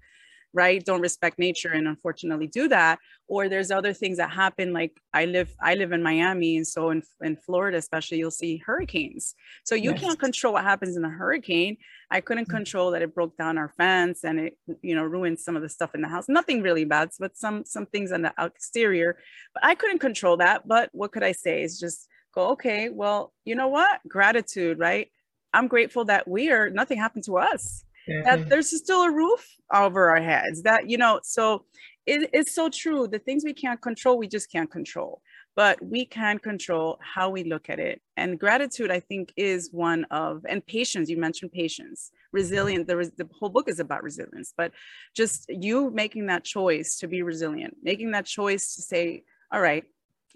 right? 0.52 0.84
Don't 0.84 1.00
respect 1.00 1.38
nature 1.38 1.70
and 1.70 1.86
unfortunately 1.86 2.46
do 2.46 2.68
that. 2.68 2.98
Or 3.28 3.48
there's 3.48 3.70
other 3.70 3.92
things 3.92 4.16
that 4.16 4.30
happen 4.30 4.72
like 4.72 5.00
i 5.12 5.24
live 5.24 5.54
i 5.60 5.74
live 5.74 5.92
in 5.92 6.02
miami 6.02 6.56
and 6.56 6.66
so 6.66 6.90
in, 6.90 7.02
in 7.20 7.36
florida 7.36 7.76
especially 7.78 8.18
you'll 8.18 8.30
see 8.30 8.56
hurricanes. 8.56 9.34
So 9.64 9.74
you 9.74 9.92
yes. 9.92 10.00
can't 10.00 10.18
control 10.18 10.54
what 10.54 10.64
happens 10.64 10.96
in 10.96 11.04
a 11.04 11.08
hurricane. 11.08 11.76
I 12.10 12.20
couldn't 12.20 12.48
mm-hmm. 12.48 12.56
control 12.56 12.90
that 12.90 13.02
it 13.02 13.14
broke 13.14 13.36
down 13.36 13.56
our 13.58 13.68
fence 13.68 14.24
and 14.24 14.40
it 14.40 14.58
you 14.82 14.96
know 14.96 15.04
ruined 15.04 15.38
some 15.38 15.54
of 15.54 15.62
the 15.62 15.68
stuff 15.68 15.94
in 15.94 16.00
the 16.00 16.08
house. 16.08 16.28
Nothing 16.28 16.62
really 16.62 16.84
bad 16.84 17.10
but 17.20 17.36
some 17.36 17.64
some 17.64 17.86
things 17.86 18.10
on 18.10 18.22
the 18.22 18.32
exterior. 18.38 19.16
But 19.54 19.64
i 19.64 19.74
couldn't 19.76 20.00
control 20.00 20.36
that 20.38 20.66
but 20.66 20.90
what 20.92 21.12
could 21.12 21.22
i 21.22 21.32
say? 21.32 21.62
Is 21.62 21.78
just 21.78 22.08
go 22.34 22.48
okay 22.50 22.88
well 22.88 23.32
you 23.44 23.54
know 23.54 23.68
what? 23.68 24.00
Gratitude 24.08 24.78
right? 24.78 25.08
I'm 25.52 25.68
grateful 25.68 26.04
that 26.06 26.28
we 26.28 26.50
are 26.50 26.70
nothing 26.70 26.98
happened 26.98 27.24
to 27.24 27.38
us. 27.38 27.84
That 28.24 28.48
there's 28.48 28.76
still 28.76 29.02
a 29.02 29.12
roof 29.12 29.46
over 29.72 30.10
our 30.10 30.20
heads 30.20 30.62
that 30.62 30.88
you 30.88 30.98
know 30.98 31.20
so 31.22 31.64
it, 32.06 32.30
it's 32.32 32.54
so 32.54 32.68
true. 32.68 33.06
The 33.06 33.18
things 33.18 33.44
we 33.44 33.52
can't 33.52 33.80
control 33.80 34.18
we 34.18 34.26
just 34.26 34.50
can't 34.50 34.70
control 34.70 35.22
but 35.56 35.78
we 35.84 36.06
can 36.06 36.38
control 36.38 36.98
how 37.02 37.28
we 37.28 37.44
look 37.44 37.68
at 37.68 37.78
it. 37.78 38.00
And 38.16 38.38
gratitude 38.38 38.90
i 38.90 39.00
think 39.00 39.32
is 39.36 39.70
one 39.72 40.04
of 40.10 40.44
and 40.48 40.64
patience 40.66 41.08
you 41.08 41.16
mentioned 41.16 41.52
patience 41.52 42.10
resilient 42.32 42.86
there 42.86 43.00
is 43.00 43.10
the 43.12 43.28
whole 43.38 43.48
book 43.48 43.68
is 43.68 43.80
about 43.80 44.02
resilience 44.02 44.52
but 44.56 44.72
just 45.14 45.46
you 45.48 45.90
making 45.90 46.26
that 46.26 46.44
choice 46.44 46.98
to 46.98 47.08
be 47.08 47.22
resilient 47.22 47.76
making 47.82 48.10
that 48.10 48.26
choice 48.26 48.74
to 48.74 48.82
say 48.82 49.22
all 49.52 49.60
right 49.60 49.84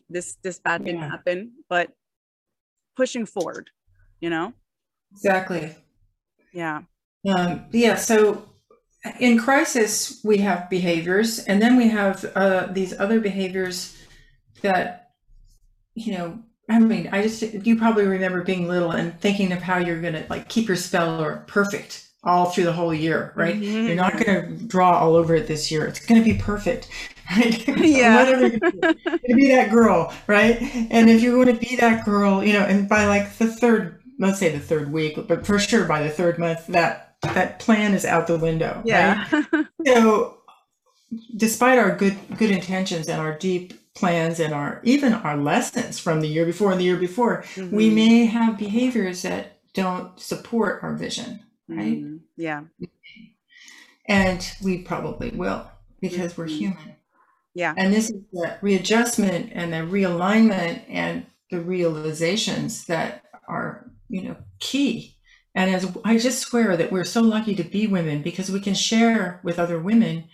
this 0.08 0.36
this 0.42 0.58
bad 0.58 0.84
didn't 0.84 1.00
yeah. 1.00 1.10
happen 1.10 1.52
but 1.68 1.90
pushing 2.96 3.26
forward 3.26 3.70
you 4.24 4.30
know? 4.30 4.54
Exactly. 5.12 5.74
Yeah. 6.54 6.82
Um, 7.28 7.66
yeah, 7.72 7.94
so 7.94 8.48
in 9.20 9.38
crisis, 9.38 10.20
we 10.24 10.38
have 10.38 10.70
behaviors, 10.70 11.40
and 11.40 11.60
then 11.60 11.76
we 11.76 11.88
have 11.88 12.24
uh, 12.34 12.68
these 12.72 12.98
other 12.98 13.20
behaviors 13.20 13.98
that, 14.62 15.10
you 15.94 16.12
know, 16.14 16.38
I 16.70 16.78
mean, 16.78 17.10
I 17.12 17.22
just, 17.22 17.42
you 17.42 17.76
probably 17.76 18.06
remember 18.06 18.42
being 18.42 18.66
little 18.66 18.92
and 18.92 19.20
thinking 19.20 19.52
of 19.52 19.60
how 19.60 19.76
you're 19.76 20.00
going 20.00 20.14
to 20.14 20.24
like 20.30 20.48
keep 20.48 20.68
your 20.68 20.76
spell 20.78 21.22
or 21.22 21.44
perfect 21.46 22.03
all 22.24 22.46
through 22.46 22.64
the 22.64 22.72
whole 22.72 22.94
year, 22.94 23.32
right? 23.34 23.54
Mm-hmm. 23.54 23.86
You're 23.86 23.96
not 23.96 24.12
going 24.12 24.58
to 24.58 24.64
draw 24.66 24.98
all 24.98 25.14
over 25.14 25.34
it 25.34 25.46
this 25.46 25.70
year. 25.70 25.86
It's 25.86 26.04
going 26.04 26.22
to 26.22 26.24
be 26.24 26.38
perfect, 26.38 26.88
right? 27.30 27.66
Yeah. 27.66 28.24
to 28.24 28.58
be 29.34 29.48
that 29.48 29.70
girl, 29.70 30.12
right? 30.26 30.58
And 30.90 31.10
if 31.10 31.22
you 31.22 31.36
want 31.36 31.50
to 31.50 31.56
be 31.68 31.76
that 31.76 32.04
girl, 32.04 32.42
you 32.42 32.52
know, 32.52 32.62
and 32.62 32.88
by 32.88 33.06
like 33.06 33.36
the 33.36 33.46
third, 33.46 34.02
let's 34.18 34.38
say 34.38 34.50
the 34.50 34.60
third 34.60 34.92
week, 34.92 35.18
but 35.28 35.46
for 35.46 35.58
sure 35.58 35.84
by 35.84 36.02
the 36.02 36.10
third 36.10 36.38
month, 36.38 36.66
that 36.68 37.16
that 37.22 37.58
plan 37.58 37.94
is 37.94 38.04
out 38.04 38.26
the 38.26 38.38
window. 38.38 38.82
Yeah. 38.84 39.26
Right? 39.32 39.66
so 39.86 40.38
despite 41.36 41.78
our 41.78 41.94
good 41.94 42.16
good 42.36 42.50
intentions 42.50 43.08
and 43.08 43.20
our 43.20 43.36
deep 43.38 43.72
plans 43.94 44.40
and 44.40 44.52
our 44.52 44.80
even 44.82 45.12
our 45.12 45.36
lessons 45.36 45.98
from 45.98 46.20
the 46.20 46.26
year 46.26 46.44
before 46.44 46.72
and 46.72 46.80
the 46.80 46.84
year 46.84 46.96
before, 46.96 47.42
mm-hmm. 47.54 47.74
we 47.74 47.90
may 47.90 48.26
have 48.26 48.58
behaviors 48.58 49.22
that 49.22 49.58
don't 49.72 50.18
support 50.18 50.82
our 50.82 50.94
vision. 50.94 51.40
Right. 51.68 52.02
Mm-hmm. 52.02 52.16
Yeah. 52.36 52.64
And 54.06 54.46
we 54.62 54.78
probably 54.78 55.30
will 55.30 55.66
because 56.00 56.32
mm-hmm. 56.32 56.42
we're 56.42 56.48
human. 56.48 56.96
Yeah. 57.54 57.74
And 57.76 57.92
this 57.92 58.10
is 58.10 58.20
the 58.32 58.58
readjustment 58.60 59.50
and 59.52 59.72
the 59.72 59.78
realignment 59.78 60.82
and 60.88 61.26
the 61.50 61.60
realizations 61.60 62.86
that 62.86 63.24
are, 63.48 63.90
you 64.08 64.22
know, 64.22 64.36
key 64.60 65.14
and 65.54 65.70
as 65.70 65.96
I 66.04 66.18
just 66.18 66.40
swear 66.40 66.76
that 66.76 66.90
we're 66.90 67.04
so 67.04 67.20
lucky 67.20 67.54
to 67.54 67.62
be 67.62 67.86
women 67.86 68.22
because 68.22 68.50
we 68.50 68.60
can 68.60 68.74
share 68.74 69.40
with 69.44 69.58
other 69.58 69.78
women 69.78 70.24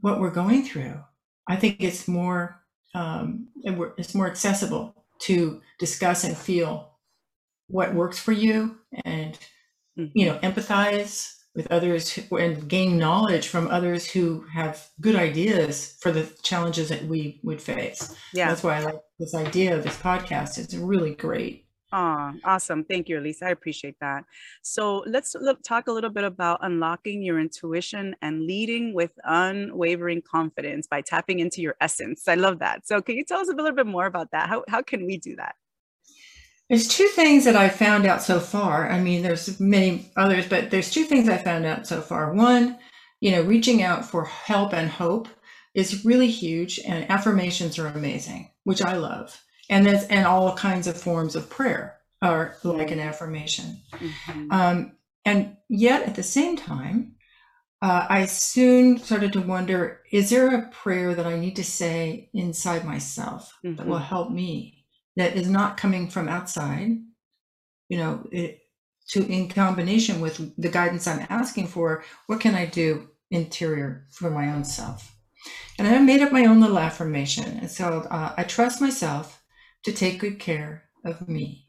what 0.00 0.20
we're 0.20 0.30
going 0.30 0.64
through. 0.64 1.00
I 1.48 1.56
think 1.56 1.78
it's 1.80 2.06
more 2.06 2.60
um, 2.94 3.48
it's 3.64 4.14
more 4.14 4.28
accessible 4.28 5.04
to 5.22 5.60
discuss 5.78 6.24
and 6.24 6.36
feel 6.36 6.92
what 7.68 7.94
works 7.94 8.18
for 8.18 8.32
you, 8.32 8.76
and 9.04 9.32
mm-hmm. 9.32 9.44
You 9.96 10.26
know 10.26 10.34
mm-hmm. 10.34 10.46
empathize 10.46 11.34
with 11.54 11.70
others 11.70 12.10
who, 12.10 12.36
and 12.38 12.66
gain 12.66 12.96
knowledge 12.96 13.48
from 13.48 13.68
others 13.68 14.10
who 14.10 14.42
have 14.52 14.88
good 15.00 15.16
ideas 15.16 15.98
for 16.00 16.10
the 16.10 16.26
challenges 16.42 16.88
that 16.88 17.04
we 17.04 17.40
would 17.42 17.60
face. 17.60 18.14
Yeah, 18.32 18.48
that's 18.48 18.62
why 18.62 18.76
I 18.76 18.80
like 18.80 19.00
this 19.18 19.34
idea 19.34 19.76
of 19.76 19.82
this 19.82 19.98
podcast. 19.98 20.58
It's 20.58 20.74
really 20.74 21.14
great. 21.14 21.66
Oh, 21.94 22.32
awesome. 22.42 22.84
Thank 22.84 23.10
you, 23.10 23.18
Elise. 23.18 23.42
I 23.42 23.50
appreciate 23.50 23.96
that. 24.00 24.24
So 24.62 25.04
let's 25.06 25.34
look, 25.38 25.62
talk 25.62 25.88
a 25.88 25.92
little 25.92 26.08
bit 26.08 26.24
about 26.24 26.60
unlocking 26.62 27.22
your 27.22 27.38
intuition 27.38 28.16
and 28.22 28.46
leading 28.46 28.94
with 28.94 29.10
unwavering 29.24 30.22
confidence 30.22 30.86
by 30.86 31.02
tapping 31.02 31.40
into 31.40 31.60
your 31.60 31.74
essence. 31.82 32.28
I 32.28 32.34
love 32.36 32.60
that. 32.60 32.86
So 32.86 33.02
can 33.02 33.16
you 33.16 33.24
tell 33.24 33.40
us 33.40 33.50
a 33.50 33.54
little 33.54 33.72
bit 33.72 33.86
more 33.86 34.06
about 34.06 34.30
that? 34.30 34.48
How, 34.48 34.64
how 34.68 34.80
can 34.80 35.04
we 35.04 35.18
do 35.18 35.36
that? 35.36 35.54
There's 36.72 36.88
two 36.88 37.06
things 37.08 37.44
that 37.44 37.54
I 37.54 37.68
found 37.68 38.06
out 38.06 38.22
so 38.22 38.40
far. 38.40 38.90
I 38.90 38.98
mean, 38.98 39.22
there's 39.22 39.60
many 39.60 40.10
others, 40.16 40.48
but 40.48 40.70
there's 40.70 40.90
two 40.90 41.04
things 41.04 41.28
I 41.28 41.38
found 41.38 41.66
out 41.66 41.86
so 41.86 42.00
far. 42.00 42.32
One, 42.32 42.78
you 43.20 43.30
know, 43.30 43.42
reaching 43.42 43.82
out 43.82 44.04
for 44.04 44.24
help 44.24 44.72
and 44.72 44.90
hope 44.90 45.28
is 45.74 46.04
really 46.04 46.30
huge, 46.30 46.80
and 46.80 47.08
affirmations 47.08 47.78
are 47.78 47.86
amazing, 47.86 48.50
which 48.64 48.82
I 48.82 48.96
love 48.96 49.40
and 49.72 49.86
that's 49.86 50.04
and 50.06 50.26
all 50.26 50.54
kinds 50.54 50.86
of 50.86 51.00
forms 51.00 51.34
of 51.34 51.48
prayer 51.48 51.98
are 52.20 52.56
like 52.62 52.90
an 52.90 53.00
affirmation 53.00 53.80
mm-hmm. 53.92 54.52
um, 54.52 54.92
and 55.24 55.56
yet 55.68 56.02
at 56.02 56.14
the 56.14 56.22
same 56.22 56.56
time 56.56 57.14
uh, 57.80 58.06
i 58.08 58.26
soon 58.26 58.98
started 58.98 59.32
to 59.32 59.40
wonder 59.40 60.00
is 60.12 60.30
there 60.30 60.54
a 60.54 60.68
prayer 60.70 61.14
that 61.14 61.26
i 61.26 61.38
need 61.38 61.56
to 61.56 61.64
say 61.64 62.28
inside 62.34 62.84
myself 62.84 63.58
mm-hmm. 63.64 63.76
that 63.76 63.86
will 63.86 63.96
mm-hmm. 63.96 64.04
help 64.04 64.30
me 64.30 64.81
that 65.16 65.36
is 65.36 65.48
not 65.48 65.76
coming 65.76 66.08
from 66.08 66.28
outside 66.28 66.90
you 67.88 67.98
know 67.98 68.26
it, 68.32 68.60
to 69.08 69.26
in 69.26 69.48
combination 69.48 70.20
with 70.20 70.54
the 70.58 70.68
guidance 70.68 71.06
i'm 71.06 71.26
asking 71.30 71.66
for 71.66 72.04
what 72.26 72.40
can 72.40 72.54
i 72.54 72.66
do 72.66 73.08
interior 73.30 74.06
for 74.10 74.30
my 74.30 74.48
own 74.52 74.64
self 74.64 75.12
And 75.78 75.88
I 75.88 75.98
made 75.98 76.22
up 76.22 76.32
my 76.32 76.44
own 76.46 76.60
little 76.60 76.78
affirmation. 76.78 77.58
And 77.58 77.70
so 77.70 78.06
uh, 78.10 78.34
I 78.36 78.44
trust 78.44 78.80
myself 78.80 79.42
to 79.84 79.92
take 79.92 80.20
good 80.20 80.38
care 80.38 80.84
of 81.04 81.28
me. 81.28 81.66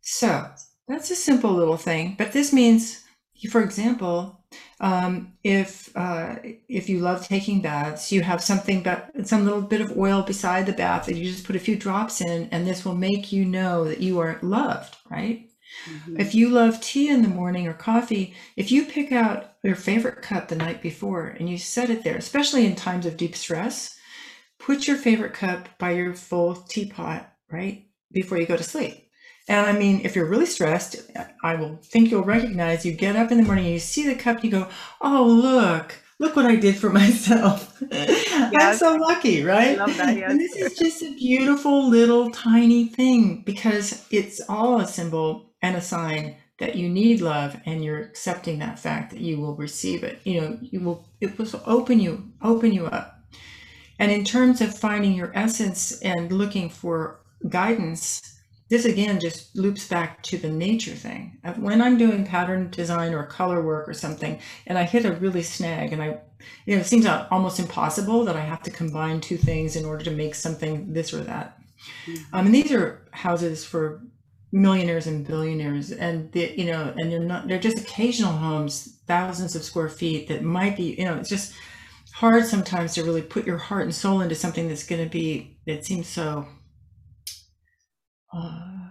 So 0.00 0.50
that's 0.88 1.10
a 1.10 1.16
simple 1.16 1.52
little 1.52 1.76
thing, 1.76 2.16
but 2.18 2.32
this 2.32 2.52
means, 2.52 3.04
for 3.50 3.62
example, 3.62 4.39
um, 4.80 5.34
if 5.44 5.94
uh, 5.96 6.36
if 6.68 6.88
you 6.88 7.00
love 7.00 7.26
taking 7.26 7.60
baths, 7.60 8.10
you 8.10 8.22
have 8.22 8.42
something 8.42 8.82
but 8.82 9.10
some 9.26 9.44
little 9.44 9.62
bit 9.62 9.80
of 9.80 9.96
oil 9.96 10.22
beside 10.22 10.66
the 10.66 10.72
bath 10.72 11.06
that 11.06 11.16
you 11.16 11.30
just 11.30 11.44
put 11.44 11.56
a 11.56 11.60
few 11.60 11.76
drops 11.76 12.20
in, 12.20 12.48
and 12.50 12.66
this 12.66 12.84
will 12.84 12.94
make 12.94 13.32
you 13.32 13.44
know 13.44 13.84
that 13.84 14.00
you 14.00 14.18
are 14.18 14.38
loved, 14.42 14.96
right? 15.10 15.50
Mm-hmm. 15.88 16.20
If 16.20 16.34
you 16.34 16.48
love 16.48 16.80
tea 16.80 17.08
in 17.08 17.22
the 17.22 17.28
morning 17.28 17.66
or 17.66 17.74
coffee, 17.74 18.34
if 18.56 18.72
you 18.72 18.84
pick 18.84 19.12
out 19.12 19.54
your 19.62 19.76
favorite 19.76 20.22
cup 20.22 20.48
the 20.48 20.56
night 20.56 20.82
before 20.82 21.28
and 21.28 21.48
you 21.48 21.58
set 21.58 21.90
it 21.90 22.02
there, 22.02 22.16
especially 22.16 22.66
in 22.66 22.74
times 22.74 23.06
of 23.06 23.16
deep 23.16 23.36
stress, 23.36 23.96
put 24.58 24.88
your 24.88 24.96
favorite 24.96 25.34
cup 25.34 25.68
by 25.78 25.92
your 25.92 26.14
full 26.14 26.54
teapot, 26.54 27.30
right? 27.50 27.86
Before 28.12 28.38
you 28.38 28.46
go 28.46 28.56
to 28.56 28.62
sleep. 28.62 29.09
And 29.48 29.66
I 29.66 29.72
mean, 29.72 30.00
if 30.04 30.14
you're 30.14 30.26
really 30.26 30.46
stressed, 30.46 30.96
I 31.42 31.54
will 31.56 31.76
think 31.82 32.10
you'll 32.10 32.22
recognize 32.22 32.86
you 32.86 32.92
get 32.92 33.16
up 33.16 33.32
in 33.32 33.38
the 33.38 33.44
morning 33.44 33.64
and 33.64 33.74
you 33.74 33.80
see 33.80 34.06
the 34.06 34.14
cup, 34.14 34.44
you 34.44 34.50
go, 34.50 34.68
oh, 35.00 35.24
look, 35.24 35.96
look 36.18 36.36
what 36.36 36.46
I 36.46 36.56
did 36.56 36.76
for 36.76 36.90
myself. 37.02 37.82
Yes. 37.90 38.52
I'm 38.54 38.76
so 38.76 38.94
lucky, 38.96 39.42
right? 39.42 39.76
That, 39.76 40.16
yes. 40.16 40.30
And 40.30 40.40
this 40.40 40.54
is 40.54 40.78
just 40.78 41.02
a 41.02 41.14
beautiful 41.14 41.88
little 41.88 42.30
tiny 42.30 42.86
thing 42.86 43.42
because 43.44 44.06
it's 44.10 44.40
all 44.48 44.80
a 44.80 44.86
symbol 44.86 45.50
and 45.62 45.76
a 45.76 45.80
sign 45.80 46.36
that 46.60 46.76
you 46.76 46.88
need 46.88 47.20
love 47.20 47.56
and 47.64 47.82
you're 47.82 48.00
accepting 48.00 48.58
that 48.58 48.78
fact 48.78 49.10
that 49.10 49.20
you 49.20 49.40
will 49.40 49.56
receive 49.56 50.04
it 50.04 50.20
you 50.24 50.40
know 50.40 50.58
you 50.60 50.78
will 50.78 51.08
it 51.20 51.36
will 51.38 51.48
open 51.66 51.98
you 51.98 52.30
open 52.42 52.70
you 52.70 52.86
up 52.86 53.24
and 53.98 54.12
in 54.12 54.24
terms 54.24 54.60
of 54.60 54.76
finding 54.76 55.12
your 55.12 55.32
essence 55.34 55.98
and 56.02 56.30
looking 56.30 56.68
for 56.68 57.20
guidance 57.48 58.39
this 58.70 58.84
again 58.84 59.20
just 59.20 59.54
loops 59.54 59.86
back 59.86 60.22
to 60.22 60.38
the 60.38 60.48
nature 60.48 60.94
thing 60.94 61.36
when 61.58 61.82
i'm 61.82 61.98
doing 61.98 62.24
pattern 62.24 62.70
design 62.70 63.12
or 63.12 63.26
color 63.26 63.62
work 63.62 63.86
or 63.86 63.92
something 63.92 64.40
and 64.66 64.78
i 64.78 64.84
hit 64.84 65.04
a 65.04 65.12
really 65.12 65.42
snag 65.42 65.92
and 65.92 66.02
i 66.02 66.18
you 66.64 66.74
know 66.74 66.80
it 66.80 66.86
seems 66.86 67.04
almost 67.30 67.58
impossible 67.58 68.24
that 68.24 68.36
i 68.36 68.40
have 68.40 68.62
to 68.62 68.70
combine 68.70 69.20
two 69.20 69.36
things 69.36 69.76
in 69.76 69.84
order 69.84 70.04
to 70.04 70.10
make 70.10 70.34
something 70.34 70.90
this 70.92 71.12
or 71.12 71.22
that 71.22 71.58
mm-hmm. 72.06 72.34
um, 72.34 72.46
and 72.46 72.54
these 72.54 72.72
are 72.72 73.06
houses 73.12 73.64
for 73.64 74.00
millionaires 74.52 75.06
and 75.06 75.26
billionaires 75.26 75.92
and 75.92 76.32
the, 76.32 76.52
you 76.56 76.64
know 76.64 76.92
and 76.96 77.12
they're 77.12 77.20
not 77.20 77.46
they're 77.46 77.58
just 77.58 77.78
occasional 77.78 78.32
homes 78.32 79.00
thousands 79.06 79.54
of 79.54 79.62
square 79.62 79.88
feet 79.88 80.28
that 80.28 80.42
might 80.42 80.76
be 80.76 80.94
you 80.98 81.04
know 81.04 81.16
it's 81.16 81.28
just 81.28 81.52
hard 82.12 82.44
sometimes 82.44 82.94
to 82.94 83.04
really 83.04 83.22
put 83.22 83.46
your 83.46 83.56
heart 83.56 83.84
and 83.84 83.94
soul 83.94 84.20
into 84.20 84.34
something 84.34 84.68
that's 84.68 84.84
going 84.84 85.02
to 85.02 85.08
be 85.08 85.56
it 85.66 85.84
seems 85.84 86.06
so 86.06 86.46
uh, 88.32 88.88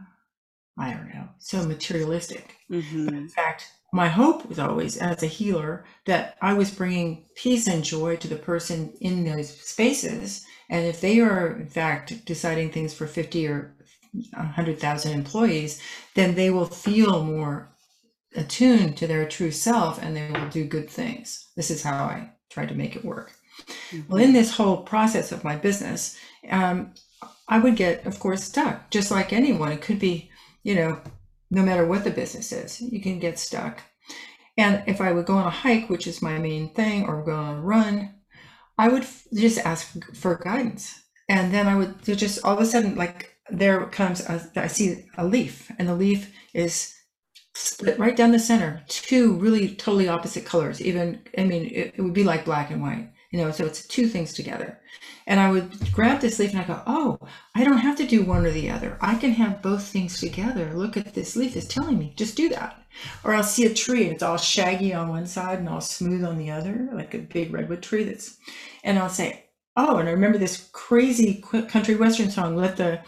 i 0.77 0.93
don't 0.93 1.13
know 1.13 1.27
so 1.37 1.63
materialistic 1.65 2.55
mm-hmm. 2.71 3.09
in 3.09 3.29
fact 3.29 3.71
my 3.91 4.07
hope 4.07 4.45
was 4.47 4.59
always 4.59 4.97
as 4.97 5.23
a 5.23 5.27
healer 5.27 5.85
that 6.05 6.37
i 6.41 6.53
was 6.53 6.71
bringing 6.71 7.25
peace 7.35 7.67
and 7.67 7.83
joy 7.83 8.15
to 8.15 8.27
the 8.27 8.35
person 8.35 8.93
in 9.01 9.23
those 9.23 9.49
spaces 9.49 10.45
and 10.69 10.85
if 10.85 11.01
they 11.01 11.19
are 11.19 11.53
in 11.53 11.67
fact 11.67 12.25
deciding 12.25 12.71
things 12.71 12.93
for 12.93 13.07
50 13.07 13.47
or 13.47 13.75
100,000 14.31 15.11
employees, 15.11 15.81
then 16.15 16.35
they 16.35 16.49
will 16.49 16.65
feel 16.65 17.23
more 17.23 17.69
attuned 18.35 18.97
to 18.97 19.07
their 19.07 19.27
true 19.27 19.51
self 19.51 20.01
and 20.01 20.15
they 20.15 20.29
will 20.31 20.49
do 20.49 20.65
good 20.65 20.89
things. 20.89 21.47
This 21.55 21.71
is 21.71 21.83
how 21.83 22.05
I 22.05 22.31
tried 22.49 22.69
to 22.69 22.75
make 22.75 22.95
it 22.95 23.05
work. 23.05 23.31
Mm-hmm. 23.91 24.11
Well, 24.11 24.23
in 24.23 24.33
this 24.33 24.55
whole 24.55 24.77
process 24.77 25.31
of 25.31 25.43
my 25.43 25.55
business, 25.55 26.17
um, 26.49 26.93
I 27.47 27.59
would 27.59 27.75
get, 27.75 28.05
of 28.05 28.19
course, 28.19 28.43
stuck, 28.43 28.89
just 28.91 29.11
like 29.11 29.33
anyone. 29.33 29.71
It 29.71 29.81
could 29.81 29.99
be, 29.99 30.29
you 30.63 30.75
know, 30.75 30.99
no 31.49 31.63
matter 31.63 31.85
what 31.85 32.03
the 32.03 32.11
business 32.11 32.51
is, 32.51 32.79
you 32.79 33.01
can 33.01 33.19
get 33.19 33.39
stuck. 33.39 33.81
And 34.57 34.83
if 34.87 35.01
I 35.01 35.11
would 35.11 35.25
go 35.25 35.35
on 35.35 35.47
a 35.47 35.49
hike, 35.49 35.89
which 35.89 36.05
is 36.05 36.21
my 36.21 36.37
main 36.37 36.73
thing, 36.73 37.05
or 37.05 37.23
go 37.23 37.33
on 37.33 37.57
a 37.57 37.61
run, 37.61 38.13
I 38.77 38.89
would 38.89 39.05
just 39.33 39.57
ask 39.59 39.95
for 40.13 40.35
guidance. 40.35 41.03
And 41.27 41.53
then 41.53 41.67
I 41.67 41.75
would 41.75 42.03
just 42.03 42.43
all 42.43 42.55
of 42.55 42.61
a 42.61 42.65
sudden, 42.65 42.95
like 42.95 43.35
there 43.49 43.85
comes, 43.87 44.21
a, 44.21 44.49
I 44.55 44.67
see 44.67 45.05
a 45.17 45.25
leaf, 45.25 45.71
and 45.77 45.87
the 45.87 45.95
leaf 45.95 46.33
is 46.53 46.93
split 47.55 47.99
right 47.99 48.15
down 48.15 48.31
the 48.31 48.39
center, 48.39 48.83
two 48.87 49.33
really 49.33 49.75
totally 49.75 50.07
opposite 50.07 50.45
colors. 50.45 50.81
Even, 50.81 51.21
I 51.37 51.43
mean, 51.43 51.65
it, 51.65 51.95
it 51.95 52.01
would 52.01 52.13
be 52.13 52.23
like 52.23 52.45
black 52.45 52.71
and 52.71 52.81
white, 52.81 53.11
you 53.31 53.39
know, 53.39 53.51
so 53.51 53.65
it's 53.65 53.85
two 53.85 54.07
things 54.07 54.33
together. 54.33 54.79
And 55.27 55.39
I 55.39 55.51
would 55.51 55.91
grab 55.93 56.19
this 56.19 56.39
leaf 56.39 56.51
and 56.51 56.61
I 56.61 56.63
go, 56.63 56.81
oh, 56.87 57.19
I 57.55 57.63
don't 57.63 57.77
have 57.77 57.95
to 57.97 58.07
do 58.07 58.23
one 58.23 58.45
or 58.45 58.51
the 58.51 58.71
other. 58.71 58.97
I 59.01 59.15
can 59.15 59.31
have 59.33 59.61
both 59.61 59.83
things 59.83 60.19
together. 60.19 60.73
Look 60.73 60.97
at 60.97 61.13
this 61.13 61.35
leaf 61.35 61.55
is 61.55 61.67
telling 61.67 61.99
me, 61.99 62.13
just 62.15 62.35
do 62.35 62.49
that. 62.49 62.83
Or 63.23 63.33
I'll 63.33 63.43
see 63.43 63.65
a 63.65 63.73
tree 63.73 64.03
and 64.03 64.13
it's 64.13 64.23
all 64.23 64.37
shaggy 64.37 64.93
on 64.93 65.09
one 65.09 65.27
side 65.27 65.59
and 65.59 65.69
all 65.69 65.81
smooth 65.81 66.23
on 66.23 66.39
the 66.39 66.49
other, 66.49 66.89
like 66.93 67.13
a 67.13 67.19
big 67.19 67.53
redwood 67.53 67.83
tree 67.83 68.03
that's, 68.03 68.37
and 68.83 68.97
I'll 68.97 69.09
say, 69.09 69.45
oh, 69.77 69.97
and 69.97 70.09
I 70.09 70.13
remember 70.13 70.39
this 70.39 70.69
crazy 70.73 71.43
country 71.69 71.95
western 71.95 72.31
song, 72.31 72.55
let 72.55 72.77
the 72.77 73.01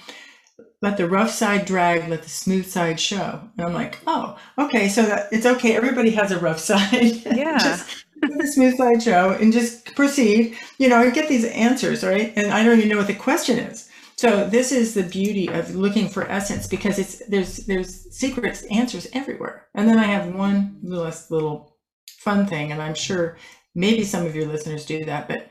let 0.82 0.98
the 0.98 1.08
rough 1.08 1.30
side 1.30 1.66
drag, 1.66 2.10
let 2.10 2.24
the 2.24 2.30
smooth 2.30 2.66
side 2.66 3.00
show. 3.00 3.42
And 3.56 3.68
I'm 3.68 3.74
like, 3.74 4.00
oh, 4.08 4.38
okay, 4.58 4.90
so 4.90 5.04
that 5.04 5.28
it's 5.32 5.46
okay. 5.46 5.76
Everybody 5.76 6.10
has 6.12 6.32
a 6.32 6.40
rough 6.40 6.60
side. 6.72 7.24
Yeah. 7.26 7.58
just 7.60 8.06
the 8.22 8.48
smooth 8.48 8.78
side 8.78 9.02
show 9.04 9.32
and 9.32 9.52
just 9.52 9.96
proceed. 9.96 10.58
You 10.78 10.90
know, 10.90 10.98
I 10.98 11.10
get 11.10 11.30
these 11.30 11.46
answers, 11.46 12.04
right? 12.04 12.34
And 12.36 12.52
I 12.52 12.64
don't 12.64 12.78
even 12.78 12.90
know 12.90 12.98
what 12.98 13.08
the 13.08 13.16
question 13.16 13.60
is. 13.60 13.90
So 14.18 14.48
this 14.48 14.72
is 14.72 14.94
the 14.94 15.04
beauty 15.04 15.48
of 15.48 15.76
looking 15.76 16.08
for 16.08 16.30
essence 16.30 16.68
because 16.68 17.00
it's 17.00 17.26
there's 17.28 17.58
there's 17.66 18.16
secrets 18.16 18.64
answers 18.70 19.08
everywhere. 19.14 19.68
And 19.74 19.90
then 19.90 19.98
I 19.98 20.04
have 20.04 20.36
one 20.36 20.80
last 20.84 21.32
little 21.32 21.78
fun 22.20 22.46
thing, 22.46 22.72
and 22.72 22.82
I'm 22.82 22.94
sure 22.94 23.38
maybe 23.74 24.04
some 24.04 24.26
of 24.26 24.36
your 24.36 24.46
listeners 24.46 24.86
do 24.86 25.06
that, 25.06 25.28
but 25.28 25.48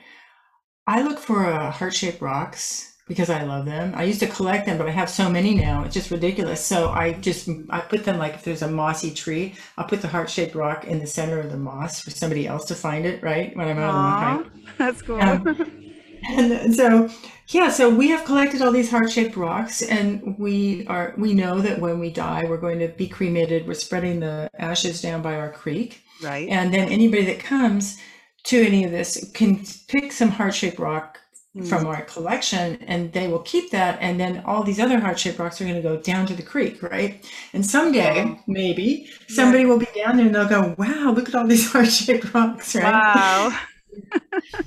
I 0.87 1.02
look 1.02 1.18
for 1.18 1.44
a 1.44 1.70
heart-shaped 1.70 2.20
rocks 2.20 2.89
because 3.11 3.29
I 3.29 3.42
love 3.42 3.64
them. 3.64 3.92
I 3.96 4.05
used 4.05 4.20
to 4.20 4.29
collect 4.29 4.66
them, 4.66 4.79
but 4.79 4.87
I 4.87 4.92
have 4.92 5.11
so 5.11 5.29
many 5.29 5.53
now. 5.53 5.83
It's 5.83 5.94
just 5.94 6.12
ridiculous. 6.12 6.64
So 6.64 6.90
I 6.90 7.14
just 7.14 7.49
I 7.68 7.81
put 7.81 8.05
them 8.05 8.18
like 8.18 8.35
if 8.35 8.44
there's 8.44 8.62
a 8.62 8.70
mossy 8.70 9.11
tree, 9.11 9.57
I'll 9.77 9.88
put 9.88 10.01
the 10.01 10.07
heart 10.07 10.31
shaped 10.31 10.55
rock 10.55 10.85
in 10.85 11.01
the 11.01 11.09
center 11.09 11.40
of 11.40 11.51
the 11.51 11.57
moss 11.57 12.01
for 12.01 12.12
somebody 12.12 12.46
else 12.46 12.66
to 12.66 12.77
find 12.77 13.05
it. 13.05 13.20
Right 13.20 13.55
when 13.57 13.66
I'm 13.66 13.79
out 13.81 13.94
on 13.94 14.05
the 14.05 14.61
hike. 14.61 14.77
That's 14.79 15.03
cool. 15.03 15.20
Um, 15.20 15.90
and 16.29 16.73
so 16.73 17.11
yeah, 17.49 17.68
so 17.70 17.92
we 17.92 18.11
have 18.11 18.25
collected 18.25 18.62
all 18.62 18.70
these 18.70 18.92
heart 18.92 19.11
shaped 19.11 19.37
rocks, 19.37 19.83
and 19.83 20.38
we 20.38 20.87
are 20.87 21.12
we 21.18 21.35
know 21.35 21.61
that 21.61 21.81
when 21.81 21.99
we 21.99 22.11
die, 22.11 22.44
we're 22.44 22.59
going 22.59 22.79
to 22.79 22.88
be 22.88 23.09
cremated. 23.09 23.66
We're 23.66 23.75
spreading 23.75 24.20
the 24.20 24.49
ashes 24.57 25.03
down 25.03 25.20
by 25.20 25.35
our 25.35 25.51
creek. 25.51 26.05
Right. 26.23 26.49
And 26.49 26.73
then 26.73 26.88
anybody 26.88 27.25
that 27.25 27.40
comes 27.40 27.99
to 28.44 28.64
any 28.64 28.85
of 28.85 28.92
this 28.92 29.33
can 29.35 29.64
pick 29.88 30.12
some 30.12 30.29
heart 30.29 30.55
shaped 30.55 30.79
rock 30.79 31.19
mm. 31.56 31.66
from 31.66 31.86
our 31.86 32.02
collection 32.02 32.76
and 32.82 33.12
they 33.12 33.28
will 33.28 33.40
keep 33.40 33.70
that 33.70 33.98
and 34.00 34.20
then 34.20 34.42
all 34.44 34.62
these 34.62 34.80
other 34.80 34.98
heart-shaped 34.98 35.38
rocks 35.38 35.60
are 35.60 35.64
going 35.64 35.76
to 35.76 35.82
go 35.82 35.96
down 35.96 36.26
to 36.26 36.34
the 36.34 36.42
creek 36.42 36.82
right 36.82 37.24
and 37.52 37.64
someday 37.64 38.38
maybe 38.46 39.08
somebody 39.28 39.62
yeah. 39.62 39.68
will 39.68 39.78
be 39.78 39.88
down 39.94 40.16
there 40.16 40.26
and 40.26 40.34
they'll 40.34 40.48
go 40.48 40.74
wow 40.78 41.12
look 41.12 41.28
at 41.28 41.34
all 41.34 41.46
these 41.46 41.70
heart-shaped 41.72 42.32
rocks 42.34 42.74
right 42.74 42.84
wow 42.84 43.58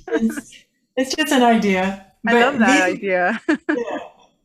it's, 0.08 0.64
it's, 0.98 1.16
just 1.16 1.32
an 1.32 1.44
idea 1.44 2.06
i 2.28 2.34
love 2.34 2.60
that 2.60 2.90
these, 2.90 2.98
idea 2.98 3.42
yeah. 3.50 3.98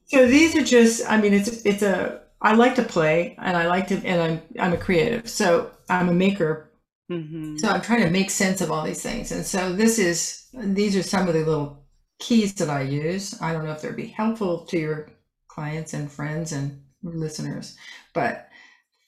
so 0.07 0.27
these 0.27 0.55
are 0.55 0.65
just 0.65 1.09
i 1.11 1.21
mean 1.21 1.33
it's 1.33 1.65
it's 1.65 1.83
a 1.83 2.21
i 2.41 2.55
like 2.55 2.75
to 2.75 2.83
play 2.83 3.37
and 3.39 3.57
i 3.57 3.67
like 3.67 3.89
to 3.89 3.97
and 4.05 4.23
i'm 4.23 4.43
i'm 4.61 4.73
a 4.73 4.77
creative 4.77 5.29
so 5.29 5.71
i'm 5.89 6.09
a 6.09 6.15
maker 6.15 6.69
Mm-hmm. 7.11 7.57
So 7.57 7.69
I'm 7.69 7.81
trying 7.81 8.03
to 8.03 8.11
make 8.11 8.31
sense 8.31 8.61
of 8.61 8.71
all 8.71 8.85
these 8.85 9.03
things. 9.03 9.33
And 9.33 9.45
so 9.45 9.73
this 9.73 9.99
is 9.99 10.47
these 10.55 10.95
are 10.95 11.03
some 11.03 11.27
of 11.27 11.33
the 11.33 11.43
little 11.43 11.88
keys 12.19 12.55
that 12.55 12.69
I 12.71 12.83
use. 12.83 13.41
I 13.41 13.53
don't 13.53 13.65
know 13.65 13.73
if 13.73 13.83
they'd 13.83 13.97
be 13.97 14.07
helpful 14.07 14.65
to 14.67 14.79
your 14.79 15.09
clients 15.49 15.95
and 15.95 16.11
friends 16.11 16.53
and 16.53 16.83
listeners, 17.03 17.77
but 18.15 18.49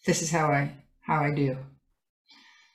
this 0.07 0.23
is 0.23 0.31
how 0.31 0.47
I 0.47 0.73
how 1.01 1.21
I 1.23 1.33
do. 1.35 1.57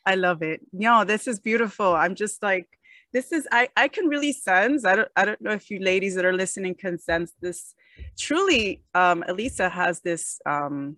I 0.05 0.15
love 0.15 0.41
it. 0.41 0.61
No, 0.71 1.03
this 1.03 1.27
is 1.27 1.39
beautiful. 1.39 1.95
I'm 1.95 2.15
just 2.15 2.43
like 2.43 2.67
this 3.13 3.31
is 3.31 3.47
I 3.51 3.69
I 3.77 3.87
can 3.87 4.07
really 4.07 4.33
sense. 4.33 4.85
I 4.85 4.95
don't 4.95 5.11
I 5.15 5.25
don't 5.25 5.41
know 5.41 5.51
if 5.51 5.69
you 5.71 5.79
ladies 5.79 6.15
that 6.15 6.25
are 6.25 6.33
listening 6.33 6.75
can 6.75 6.99
sense 6.99 7.31
this. 7.41 7.73
Truly, 8.19 8.83
um, 8.93 9.23
Elisa 9.27 9.69
has 9.69 10.01
this 10.01 10.39
um, 10.45 10.97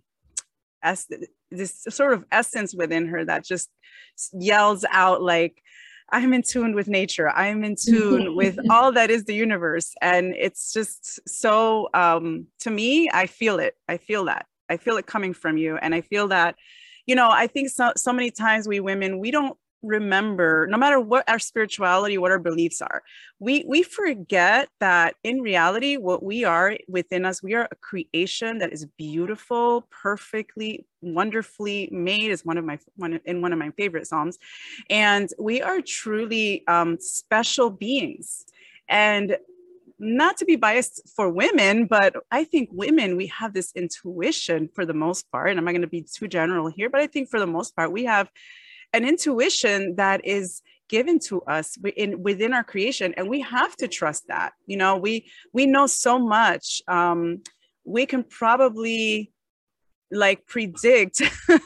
as 0.82 1.08
this 1.52 1.86
sort 1.90 2.14
of 2.14 2.26
essence 2.32 2.74
within 2.76 3.08
her 3.08 3.24
that 3.26 3.46
just 3.46 3.70
yells 4.34 4.84
out 4.92 5.22
like 5.22 5.62
I'm 6.10 6.34
in 6.34 6.42
tune 6.42 6.74
with 6.74 6.88
nature. 6.88 7.30
I'm 7.30 7.64
in 7.64 7.76
tune 7.82 8.36
with 8.36 8.58
all 8.70 8.92
that 8.94 9.10
is 9.10 9.26
the 9.26 9.36
universe. 9.36 9.94
And 10.02 10.34
it's 10.38 10.72
just 10.74 11.20
so, 11.28 11.90
um, 11.94 12.48
to 12.60 12.72
me, 12.72 13.10
I 13.14 13.28
feel 13.28 13.60
it. 13.60 13.76
I 13.88 13.98
feel 13.98 14.26
that. 14.26 14.46
I 14.70 14.78
feel 14.78 14.98
it 14.98 15.06
coming 15.06 15.34
from 15.34 15.58
you. 15.58 15.78
And 15.78 15.96
I 15.96 16.02
feel 16.02 16.28
that, 16.30 16.56
you 17.06 17.16
know, 17.16 17.30
I 17.32 17.48
think 17.48 17.70
so, 17.70 17.94
so 17.96 18.12
many 18.12 18.32
times 18.32 18.68
we 18.68 18.80
women, 18.80 19.20
we 19.20 19.32
don't, 19.32 19.58
remember 19.88 20.68
no 20.70 20.78
matter 20.78 21.00
what 21.00 21.28
our 21.30 21.40
spirituality 21.40 22.18
what 22.18 22.32
our 22.32 22.40
beliefs 22.40 22.82
are 22.82 23.02
we 23.40 23.64
we 23.68 23.82
forget 23.84 24.70
that 24.80 25.16
in 25.24 25.42
reality 25.42 25.98
what 25.98 26.22
we 26.22 26.44
are 26.44 26.78
within 26.88 27.26
us 27.26 27.42
we 27.42 27.54
are 27.54 27.68
a 27.72 27.76
creation 27.76 28.58
that 28.58 28.72
is 28.72 28.86
beautiful 28.98 29.88
perfectly 29.90 30.86
wonderfully 31.02 31.90
made 31.92 32.32
is 32.32 32.46
one 32.46 32.58
of 32.58 32.66
my 32.66 32.78
one 32.96 33.20
in 33.26 33.42
one 33.42 33.54
of 33.54 33.60
my 33.60 33.72
favorite 33.72 34.08
psalms 34.08 34.38
and 34.90 35.30
we 35.40 35.62
are 35.62 35.82
truly 35.82 36.68
um, 36.68 36.98
special 37.00 37.70
beings 37.70 38.46
and 38.90 39.38
not 40.00 40.38
to 40.38 40.46
be 40.46 40.56
biased 40.56 41.02
for 41.16 41.30
women, 41.30 41.86
but 41.86 42.16
I 42.32 42.44
think 42.44 42.70
women, 42.72 43.18
we 43.18 43.28
have 43.28 43.54
this 43.54 43.72
intuition 43.76 44.70
for 44.74 44.86
the 44.86 44.94
most 44.94 45.30
part. 45.32 45.50
And 45.50 45.58
I'm 45.58 45.66
not 45.66 45.72
going 45.72 45.82
to 45.82 45.88
be 45.88 46.04
too 46.04 46.28
general 46.28 46.68
here, 46.68 46.90
but 46.90 47.02
I 47.02 47.08
think 47.08 47.30
for 47.30 47.40
the 47.40 47.48
most 47.48 47.76
part, 47.76 47.92
we 47.92 48.06
have 48.06 48.30
an 48.94 49.08
intuition 49.08 49.96
that 49.96 50.26
is 50.26 50.62
given 50.90 51.20
to 51.20 51.42
us 51.42 51.78
in 51.98 52.24
within 52.24 52.54
our 52.54 52.64
creation 52.64 53.14
and 53.18 53.30
we 53.30 53.42
have 53.42 53.76
to 53.76 53.88
trust 53.88 54.28
that 54.28 54.54
you 54.66 54.78
know? 54.78 54.98
We 54.98 55.30
we 55.54 55.66
know 55.66 55.88
so 55.88 56.18
much 56.18 56.82
um 56.88 57.42
we 57.84 58.06
can 58.06 58.24
probably 58.24 59.32
like 60.12 60.46
predict 60.46 61.22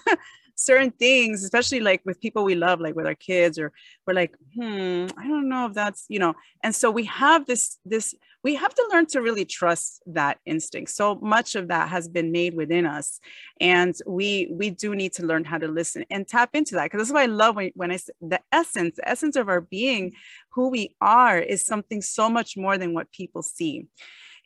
certain 0.62 0.92
things, 0.92 1.44
especially 1.44 1.80
like 1.80 2.02
with 2.06 2.22
people 2.22 2.44
we 2.44 2.56
love, 2.56 2.80
like 2.80 2.96
with 2.96 3.08
our 3.08 3.16
kids, 3.16 3.58
or 3.58 3.72
we're 4.06 4.14
like, 4.14 4.36
hmm, 4.56 5.08
I 5.18 5.28
don't 5.28 5.50
know 5.50 5.66
if 5.68 5.74
that's, 5.74 6.06
you 6.08 6.20
know, 6.20 6.36
and 6.64 6.74
so 6.74 6.92
we 6.92 7.06
have 7.06 7.46
this, 7.48 7.80
this, 7.84 8.14
we 8.43 8.56
have 8.56 8.73
to 8.73 8.89
learn 8.91 9.06
to 9.08 9.21
really 9.21 9.45
trust 9.45 10.01
that 10.08 10.39
instinct. 10.45 10.91
So 10.91 11.15
much 11.15 11.56
of 11.56 11.67
that 11.67 11.89
has 11.89 12.08
been 12.08 12.32
made 12.32 12.56
within 12.56 12.86
us. 12.86 13.19
And 13.60 13.95
we 14.08 14.49
we 14.51 14.71
do 14.71 14.95
need 14.95 15.13
to 15.13 15.25
learn 15.25 15.43
how 15.43 15.60
to 15.60 15.67
listen 15.67 16.06
and 16.10 16.27
tap 16.27 16.51
into 16.54 16.75
that. 16.75 16.86
Because 16.86 16.99
that's 16.99 17.13
why 17.13 17.23
I 17.23 17.27
love 17.27 17.56
when, 17.56 17.71
when 17.75 17.91
I 17.91 17.99
the 18.19 18.41
essence, 18.51 18.95
the 18.95 19.08
essence 19.08 19.36
of 19.36 19.47
our 19.47 19.62
being, 19.62 20.13
who 20.49 20.69
we 20.69 20.95
are, 21.01 21.38
is 21.38 21.65
something 21.65 22.01
so 22.01 22.30
much 22.30 22.58
more 22.58 22.77
than 22.77 22.93
what 22.93 23.12
people 23.12 23.43
see. 23.43 23.88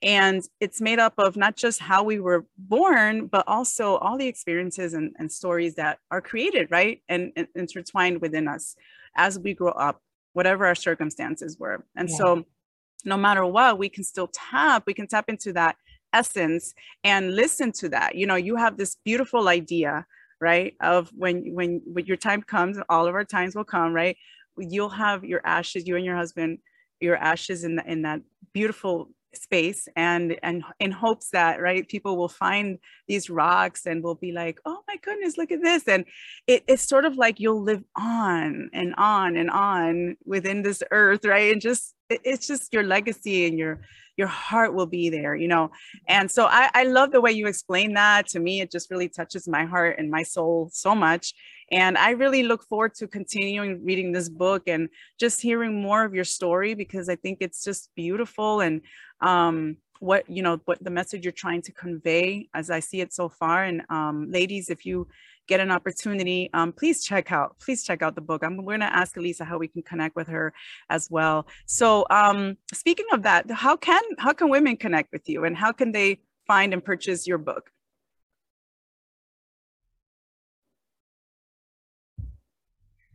And 0.02 0.44
it's 0.60 0.82
made 0.82 1.00
up 1.00 1.14
of 1.18 1.38
not 1.38 1.56
just 1.56 1.80
how 1.80 2.04
we 2.04 2.20
were 2.20 2.46
born, 2.58 3.28
but 3.28 3.46
also 3.48 3.96
all 3.96 4.18
the 4.18 4.28
experiences 4.28 4.94
and, 4.94 5.16
and 5.18 5.32
stories 5.32 5.76
that 5.76 6.00
are 6.12 6.22
created, 6.22 6.70
right? 6.70 7.02
And, 7.08 7.32
and, 7.38 7.48
intertwined 7.56 8.20
within 8.20 8.48
us 8.50 8.76
as 9.16 9.40
we 9.40 9.54
grow 9.54 9.72
up, 9.72 10.02
whatever 10.34 10.66
our 10.66 10.76
circumstances 10.76 11.58
were. 11.58 11.86
And 11.96 12.10
yeah. 12.10 12.18
so 12.18 12.46
no 13.06 13.18
matter 13.18 13.46
what, 13.46 13.78
we 13.78 13.90
can 13.90 14.04
still 14.04 14.30
tap, 14.34 14.84
we 14.86 14.94
can 14.94 15.08
tap 15.08 15.30
into 15.30 15.54
that 15.54 15.76
essence 16.14 16.74
and 17.04 17.36
listen 17.36 17.72
to 17.74 17.90
that. 17.90 18.16
You 18.16 18.26
know, 18.26 18.36
you 18.36 18.56
have 18.56 18.78
this 18.78 18.98
beautiful 19.04 19.48
idea, 19.48 20.06
right? 20.42 20.76
Of 20.82 21.10
when 21.16 21.54
when 21.54 21.82
when 21.86 22.06
your 22.06 22.18
time 22.18 22.42
comes, 22.42 22.78
and 22.78 22.86
all 22.90 23.08
of 23.08 23.16
our 23.16 23.26
times 23.26 23.56
will 23.56 23.64
come, 23.64 23.94
right? 23.94 24.18
You'll 24.58 24.90
have 24.90 25.24
your 25.24 25.42
ashes, 25.46 25.88
you 25.88 25.96
and 25.96 26.06
your 26.06 26.16
husband, 26.16 26.60
your 27.00 27.18
ashes 27.18 27.64
in 27.64 27.76
the, 27.76 27.92
in 27.92 28.04
that 28.04 28.22
beautiful 28.54 29.10
space 29.34 29.88
and 29.96 30.38
and 30.44 30.64
in 30.80 30.92
hopes 30.92 31.30
that 31.32 31.62
right 31.62 31.90
people 31.90 32.16
will 32.16 32.30
find 32.30 32.80
these 33.08 33.30
rocks 33.30 33.86
and 33.86 34.02
will 34.02 34.16
be 34.16 34.32
like 34.32 34.60
oh 34.66 34.80
my 34.88 34.96
goodness 35.04 35.38
look 35.38 35.52
at 35.52 35.62
this 35.62 35.88
and 35.90 36.06
it, 36.48 36.64
it's 36.68 36.88
sort 36.88 37.04
of 37.04 37.18
like 37.18 37.38
you'll 37.38 37.62
live 37.62 37.84
on 37.98 38.70
and 38.72 38.96
on 38.98 39.36
and 39.36 39.50
on 39.50 40.16
within 40.26 40.62
this 40.62 40.82
earth 40.92 41.26
right 41.26 41.52
and 41.52 41.62
just 41.62 41.95
it's 42.10 42.48
just 42.48 42.74
your 42.74 42.84
legacy 42.84 43.48
and 43.48 43.58
your 43.58 43.82
your 44.18 44.28
heart 44.28 44.74
will 44.74 44.86
be 44.86 45.10
there 45.10 45.36
you 45.36 45.48
know? 45.48 45.72
And 46.08 46.30
so 46.32 46.46
I, 46.46 46.70
I 46.74 46.84
love 46.84 47.12
the 47.12 47.22
way 47.22 47.32
you 47.32 47.48
explain 47.48 47.94
that. 47.94 48.28
To 48.30 48.40
me 48.40 48.62
it 48.62 48.72
just 48.72 48.90
really 48.92 49.10
touches 49.10 49.48
my 49.48 49.66
heart 49.66 49.98
and 49.98 50.10
my 50.10 50.24
soul 50.24 50.70
so 50.72 50.96
much. 50.96 51.34
And 51.72 51.98
I 51.98 52.12
really 52.12 52.44
look 52.44 52.64
forward 52.68 52.94
to 52.96 53.08
continuing 53.08 53.84
reading 53.84 54.12
this 54.12 54.30
book 54.30 54.64
and 54.68 54.90
just 55.20 55.42
hearing 55.42 55.82
more 55.82 56.04
of 56.04 56.14
your 56.14 56.24
story 56.24 56.76
because 56.76 57.10
I 57.10 57.16
think 57.16 57.40
it's 57.42 57.64
just 57.64 57.90
beautiful 57.96 58.62
and 58.62 58.82
um, 59.22 59.78
what 60.00 60.30
you 60.30 60.44
know 60.44 60.60
what 60.66 60.84
the 60.84 60.90
message 60.90 61.24
you're 61.24 61.32
trying 61.32 61.62
to 61.64 61.72
convey 61.72 62.50
as 62.54 62.70
I 62.70 62.80
see 62.80 63.02
it 63.02 63.14
so 63.14 63.30
far. 63.30 63.64
And 63.64 63.82
um, 63.90 64.30
ladies, 64.30 64.70
if 64.70 64.86
you 64.86 65.08
get 65.48 65.60
an 65.60 65.72
opportunity, 65.72 66.50
um, 66.54 66.72
please 66.72 67.04
check 67.04 67.32
out 67.32 67.58
please 67.60 67.84
check 67.84 68.02
out 68.02 68.16
the 68.16 68.22
book. 68.22 68.44
I'm 68.44 68.64
going 68.64 68.80
to 68.80 68.96
ask 68.96 69.16
Elisa 69.18 69.46
how 69.46 69.58
we 69.58 69.68
can 69.68 69.82
connect 69.82 70.16
with 70.16 70.28
her 70.28 70.54
as 70.90 71.10
well. 71.10 71.48
So 71.66 72.06
um, 72.10 72.58
speaking 72.74 73.06
of 73.12 73.24
that, 73.24 73.50
how 73.52 73.76
can 73.78 74.02
how 74.18 74.34
can 74.34 74.50
women 74.50 74.78
connect 74.78 75.12
with 75.12 75.28
you 75.30 75.46
and 75.46 75.56
how 75.56 75.72
can 75.72 75.92
they 75.92 76.20
find 76.48 76.74
and 76.74 76.84
purchase 76.84 77.28
your 77.28 77.38
book? 77.38 77.72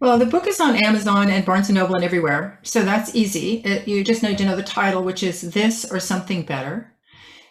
Well, 0.00 0.18
the 0.18 0.24
book 0.24 0.46
is 0.46 0.60
on 0.60 0.76
Amazon 0.76 1.28
and 1.28 1.44
Barnes 1.44 1.68
and 1.68 1.76
Noble 1.76 1.94
and 1.94 2.04
everywhere, 2.04 2.58
so 2.62 2.82
that's 2.82 3.14
easy. 3.14 3.56
It, 3.56 3.86
you 3.86 4.02
just 4.02 4.22
need 4.22 4.38
to 4.38 4.46
know 4.46 4.56
the 4.56 4.62
title, 4.62 5.02
which 5.02 5.22
is 5.22 5.42
"This 5.42 5.84
or 5.84 6.00
Something 6.00 6.42
Better," 6.42 6.94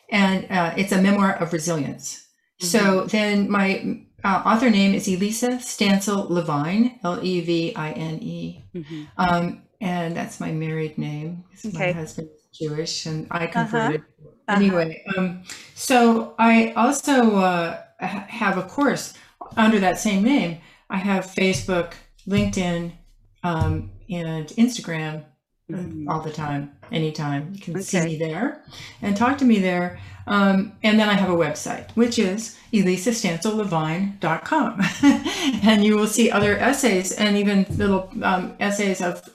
and 0.10 0.48
uh, 0.50 0.74
it's 0.76 0.92
a 0.92 1.00
memoir 1.00 1.36
of 1.36 1.54
resilience. 1.54 2.26
Mm-hmm. 2.60 2.66
So 2.66 3.06
then, 3.06 3.52
my 3.52 4.02
uh, 4.24 4.44
author 4.46 4.70
name 4.70 4.94
is 4.94 5.08
Elisa 5.08 5.60
Stansel 5.60 6.30
Levine, 6.30 7.00
L 7.04 7.20
E 7.24 7.42
V 7.42 7.76
I 7.76 7.92
N 7.92 8.20
E, 8.22 8.64
mm-hmm. 8.76 9.04
um, 9.18 9.64
and 9.82 10.16
that's 10.16 10.40
my 10.40 10.52
married 10.52 10.98
name. 10.98 11.44
Okay. 11.66 11.88
My 11.88 11.92
husband 11.92 12.30
is 12.36 12.58
Jewish, 12.58 13.06
and 13.06 13.28
I 13.32 13.48
converted. 13.48 14.02
Uh-huh. 14.02 14.30
Uh-huh. 14.30 14.56
Anyway, 14.56 15.04
um, 15.16 15.44
so 15.76 16.34
I 16.40 16.74
also 16.74 17.38
uh, 17.38 17.82
have 18.00 18.58
a 18.58 18.64
course 18.64 19.14
under 19.56 19.80
that 19.80 20.00
same 20.00 20.24
name. 20.24 20.60
I 20.90 20.98
have 20.98 21.26
Facebook 21.26 21.94
LinkedIn, 22.28 22.92
um, 23.44 23.92
and 24.10 24.48
Instagram 24.50 25.26
mm-hmm. 25.70 26.10
all 26.10 26.22
the 26.22 26.32
time, 26.32 26.72
anytime. 26.92 27.52
You 27.54 27.62
can 27.62 27.76
okay. 27.76 27.84
see 27.84 28.04
me 28.04 28.18
there 28.18 28.64
and 29.02 29.16
talk 29.16 29.38
to 29.40 29.46
me 29.46 29.60
there. 29.60 30.00
Um, 30.28 30.74
and 30.84 31.00
then 31.00 31.08
I 31.10 31.14
have 31.14 31.30
a 31.30 31.36
website, 31.36 31.90
which 31.92 32.20
is 32.20 32.58
elisastanselevine.com. 32.74 34.82
and 35.64 35.84
you 35.84 35.96
will 35.96 36.08
see 36.08 36.30
other 36.30 36.58
essays 36.58 37.14
and 37.14 37.38
even 37.38 37.66
little 37.70 38.12
um, 38.22 38.56
essays 38.60 39.02
of 39.02 39.28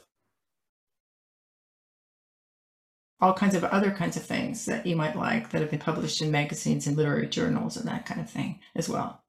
all 3.20 3.33
kinds 3.33 3.55
of 3.55 3.64
other 3.64 3.90
kinds 3.90 4.16
of 4.16 4.23
things 4.23 4.66
that 4.66 4.87
you 4.87 4.97
might 4.97 5.16
like 5.16 5.51
that 5.51 5.61
have 5.61 5.70
been 5.70 5.81
published 5.81 6.20
in 6.20 6.31
magazines 6.31 6.87
and 6.87 6.97
literary 6.97 7.27
journals 7.27 7.77
and 7.77 7.88
that 7.88 8.07
kind 8.07 8.20
of 8.20 8.29
thing 8.29 8.61
as 8.77 8.88
well 8.88 9.25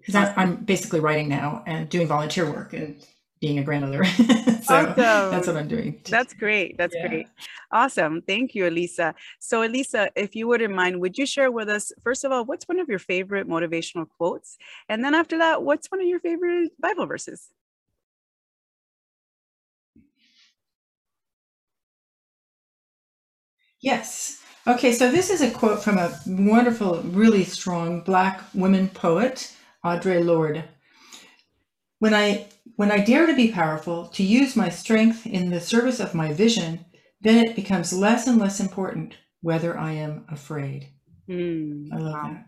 because 0.00 0.32
I'm 0.36 0.64
basically 0.64 1.00
writing 1.00 1.28
now 1.28 1.62
and 1.66 1.88
doing 1.88 2.06
volunteer 2.06 2.50
work 2.50 2.72
and 2.72 2.96
being 3.44 3.58
a 3.58 3.62
grandmother. 3.62 4.04
so 4.62 4.74
awesome. 4.74 4.94
that's 4.96 5.46
what 5.46 5.56
I'm 5.56 5.68
doing. 5.68 6.00
That's 6.08 6.32
great. 6.32 6.78
That's 6.78 6.94
yeah. 6.94 7.08
great. 7.08 7.26
Awesome. 7.70 8.22
Thank 8.22 8.54
you, 8.54 8.66
Elisa. 8.66 9.14
So, 9.38 9.62
Elisa, 9.62 10.08
if 10.16 10.34
you 10.34 10.48
wouldn't 10.48 10.74
mind, 10.74 10.98
would 11.02 11.18
you 11.18 11.26
share 11.26 11.52
with 11.52 11.68
us, 11.68 11.92
first 12.02 12.24
of 12.24 12.32
all, 12.32 12.46
what's 12.46 12.66
one 12.66 12.80
of 12.80 12.88
your 12.88 12.98
favorite 12.98 13.46
motivational 13.46 14.06
quotes? 14.16 14.56
And 14.88 15.04
then 15.04 15.14
after 15.14 15.36
that, 15.38 15.62
what's 15.62 15.88
one 15.88 16.00
of 16.00 16.06
your 16.06 16.20
favorite 16.20 16.72
Bible 16.80 17.04
verses? 17.04 17.50
Yes. 23.82 24.40
Okay, 24.66 24.92
so 24.92 25.10
this 25.10 25.28
is 25.28 25.42
a 25.42 25.50
quote 25.50 25.84
from 25.84 25.98
a 25.98 26.18
wonderful, 26.26 27.02
really 27.02 27.44
strong 27.44 28.00
Black 28.00 28.40
women 28.54 28.88
poet 28.88 29.54
Audre 29.84 30.24
Lorde. 30.24 30.64
When 31.98 32.14
I 32.14 32.46
when 32.76 32.90
I 32.90 32.98
dare 32.98 33.26
to 33.26 33.34
be 33.34 33.52
powerful, 33.52 34.06
to 34.08 34.22
use 34.22 34.56
my 34.56 34.68
strength 34.68 35.26
in 35.26 35.50
the 35.50 35.60
service 35.60 36.00
of 36.00 36.14
my 36.14 36.32
vision, 36.32 36.84
then 37.20 37.44
it 37.44 37.56
becomes 37.56 37.92
less 37.92 38.26
and 38.26 38.38
less 38.38 38.60
important 38.60 39.14
whether 39.40 39.78
I 39.78 39.92
am 39.92 40.24
afraid. 40.28 40.88
Mm, 41.28 41.92
I 41.92 41.96
love 41.96 42.12
wow. 42.12 42.30
that. 42.32 42.46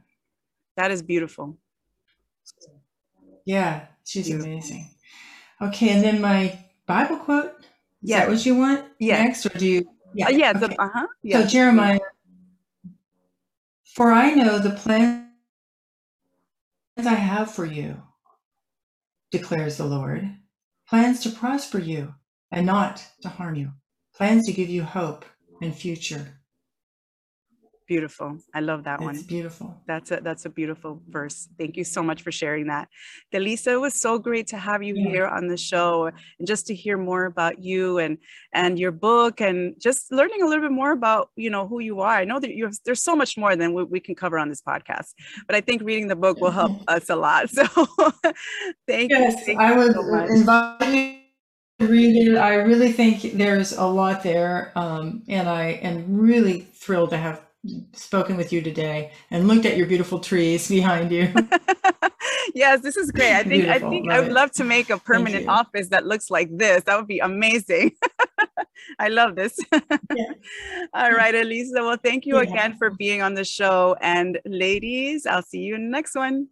That 0.76 0.90
is 0.90 1.02
beautiful. 1.02 1.56
Yeah, 3.44 3.86
she's 4.04 4.26
beautiful. 4.26 4.52
amazing. 4.52 4.90
Okay, 5.62 5.90
and 5.90 6.02
then 6.02 6.20
my 6.20 6.58
Bible 6.86 7.16
quote. 7.18 7.52
Is 8.02 8.10
yeah. 8.10 8.20
that 8.20 8.28
what 8.28 8.44
you 8.44 8.56
want 8.56 8.84
yeah. 8.98 9.22
next, 9.22 9.46
or 9.46 9.50
do 9.50 9.66
you? 9.66 9.88
Yeah, 10.14 10.26
uh, 10.26 10.30
yeah. 10.30 10.50
Okay. 10.50 10.58
The, 10.60 10.82
uh-huh. 10.82 11.06
yeah. 11.22 11.42
So 11.42 11.46
Jeremiah, 11.46 12.00
for 13.94 14.12
I 14.12 14.34
know 14.34 14.58
the 14.58 14.70
plan 14.70 15.30
I 16.98 17.14
have 17.14 17.50
for 17.50 17.64
you, 17.64 18.02
declares 19.30 19.76
the 19.76 19.86
Lord 19.86 20.36
plans 20.88 21.20
to 21.20 21.30
prosper 21.30 21.78
you 21.78 22.14
and 22.50 22.64
not 22.64 23.04
to 23.22 23.28
harm 23.28 23.56
you, 23.56 23.72
plans 24.14 24.46
to 24.46 24.52
give 24.52 24.68
you 24.68 24.84
hope 24.84 25.24
and 25.60 25.74
future. 25.74 26.40
Beautiful. 27.86 28.38
I 28.52 28.60
love 28.60 28.82
that 28.84 29.00
one. 29.00 29.14
It's 29.14 29.22
one. 29.22 29.28
beautiful. 29.28 29.80
That's 29.86 30.10
a 30.10 30.16
that's 30.20 30.44
a 30.44 30.50
beautiful 30.50 31.00
verse. 31.08 31.48
Thank 31.56 31.76
you 31.76 31.84
so 31.84 32.02
much 32.02 32.22
for 32.22 32.32
sharing 32.32 32.66
that. 32.66 32.88
Delisa, 33.32 33.72
it 33.74 33.80
was 33.80 33.94
so 33.94 34.18
great 34.18 34.48
to 34.48 34.56
have 34.56 34.82
you 34.82 34.94
Yeah. 34.96 35.08
here 35.10 35.26
on 35.26 35.46
the 35.46 35.56
show 35.56 36.06
and 36.06 36.46
just 36.46 36.66
to 36.66 36.74
hear 36.74 36.98
more 36.98 37.26
about 37.26 37.62
you 37.62 37.98
and 37.98 38.18
and 38.52 38.76
your 38.76 38.90
book 38.90 39.40
and 39.40 39.74
just 39.80 40.10
learning 40.10 40.42
a 40.42 40.46
little 40.46 40.64
bit 40.64 40.72
more 40.72 40.90
about 40.90 41.30
you 41.36 41.48
know 41.48 41.68
who 41.68 41.78
you 41.78 42.00
are. 42.00 42.16
I 42.16 42.24
know 42.24 42.40
that 42.40 42.54
you 42.56 42.64
have, 42.64 42.74
there's 42.84 43.02
so 43.02 43.14
much 43.14 43.36
more 43.38 43.54
than 43.54 43.72
we, 43.72 43.84
we 43.84 44.00
can 44.00 44.16
cover 44.16 44.36
on 44.38 44.48
this 44.48 44.62
podcast, 44.62 45.14
but 45.46 45.54
I 45.54 45.60
think 45.60 45.82
reading 45.82 46.08
the 46.08 46.16
book 46.16 46.40
will 46.40 46.50
help 46.50 46.72
us 46.88 47.08
a 47.08 47.16
lot. 47.16 47.48
So 47.56 47.64
thank 48.88 49.10
you. 49.12 49.18
Yes, 49.18 49.44
Thank 49.46 49.60
I 49.60 49.70
you 49.72 49.78
would 49.78 49.92
so 49.94 50.24
invite 50.24 50.94
you 50.94 51.18
to 51.78 51.86
read 51.86 52.16
it. 52.16 52.36
I 52.36 52.54
really 52.54 52.90
think 52.92 53.22
there's 53.34 53.72
a 53.72 53.84
lot 53.86 54.22
there, 54.22 54.72
um, 54.76 55.22
and 55.28 55.48
I 55.48 55.78
am 55.82 56.04
really 56.16 56.60
thrilled 56.74 57.10
to 57.10 57.16
have 57.18 57.45
spoken 57.92 58.36
with 58.36 58.52
you 58.52 58.60
today 58.62 59.12
and 59.30 59.46
looked 59.48 59.66
at 59.66 59.76
your 59.76 59.86
beautiful 59.86 60.18
trees 60.20 60.68
behind 60.68 61.10
you. 61.12 61.32
yes, 62.54 62.80
this 62.80 62.96
is 62.96 63.10
great. 63.10 63.32
I 63.32 63.42
think 63.42 63.64
Beautiful, 63.64 63.88
I 63.88 63.90
think 63.90 64.06
love 64.06 64.16
I 64.16 64.20
would 64.20 64.30
it. 64.30 64.34
love 64.34 64.50
to 64.52 64.64
make 64.64 64.90
a 64.90 64.98
permanent 64.98 65.48
office 65.48 65.88
that 65.88 66.06
looks 66.06 66.30
like 66.30 66.48
this. 66.56 66.84
That 66.84 66.96
would 66.98 67.06
be 67.08 67.18
amazing. 67.18 67.92
I 68.98 69.08
love 69.08 69.36
this. 69.36 69.58
All 70.94 71.12
right, 71.12 71.34
Elisa. 71.34 71.82
Well, 71.82 71.96
thank 72.02 72.26
you 72.26 72.36
Yeah. 72.36 72.42
again 72.50 72.76
for 72.76 72.90
being 72.90 73.22
on 73.22 73.34
the 73.34 73.44
show. 73.44 73.96
And 74.00 74.38
ladies, 74.44 75.26
I'll 75.26 75.42
see 75.42 75.60
you 75.60 75.74
in 75.74 75.84
the 75.84 75.90
next 75.90 76.14
one. 76.14 76.48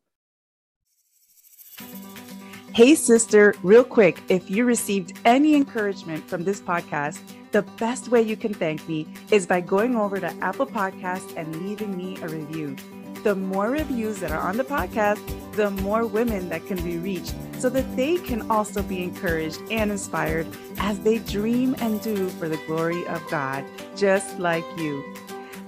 Hey, 2.72 2.96
sister, 2.96 3.54
real 3.62 3.84
quick, 3.84 4.20
if 4.28 4.50
you 4.50 4.64
received 4.64 5.16
any 5.24 5.54
encouragement 5.54 6.28
from 6.28 6.42
this 6.42 6.60
podcast, 6.60 7.20
the 7.54 7.62
best 7.78 8.08
way 8.08 8.20
you 8.20 8.36
can 8.36 8.52
thank 8.52 8.86
me 8.88 9.06
is 9.30 9.46
by 9.46 9.60
going 9.60 9.94
over 9.94 10.18
to 10.18 10.26
Apple 10.42 10.66
Podcasts 10.66 11.36
and 11.36 11.54
leaving 11.62 11.96
me 11.96 12.20
a 12.20 12.26
review. 12.26 12.74
The 13.22 13.36
more 13.36 13.70
reviews 13.70 14.18
that 14.18 14.32
are 14.32 14.40
on 14.40 14.56
the 14.56 14.64
podcast, 14.64 15.20
the 15.52 15.70
more 15.70 16.04
women 16.04 16.48
that 16.48 16.66
can 16.66 16.82
be 16.82 16.98
reached 16.98 17.32
so 17.60 17.68
that 17.70 17.94
they 17.94 18.16
can 18.16 18.50
also 18.50 18.82
be 18.82 19.04
encouraged 19.04 19.60
and 19.70 19.92
inspired 19.92 20.48
as 20.78 20.98
they 20.98 21.18
dream 21.18 21.76
and 21.78 22.02
do 22.02 22.28
for 22.30 22.48
the 22.48 22.58
glory 22.66 23.06
of 23.06 23.22
God, 23.30 23.64
just 23.94 24.36
like 24.40 24.64
you. 24.76 25.04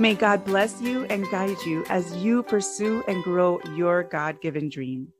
May 0.01 0.16
God 0.16 0.44
bless 0.44 0.83
you 0.83 1.05
and 1.05 1.31
guide 1.31 1.62
you 1.64 1.85
as 1.88 2.16
you 2.16 2.42
pursue 2.42 3.05
and 3.07 3.22
grow 3.22 3.61
your 3.77 4.03
God 4.03 4.40
given 4.40 4.68
dream. 4.68 5.12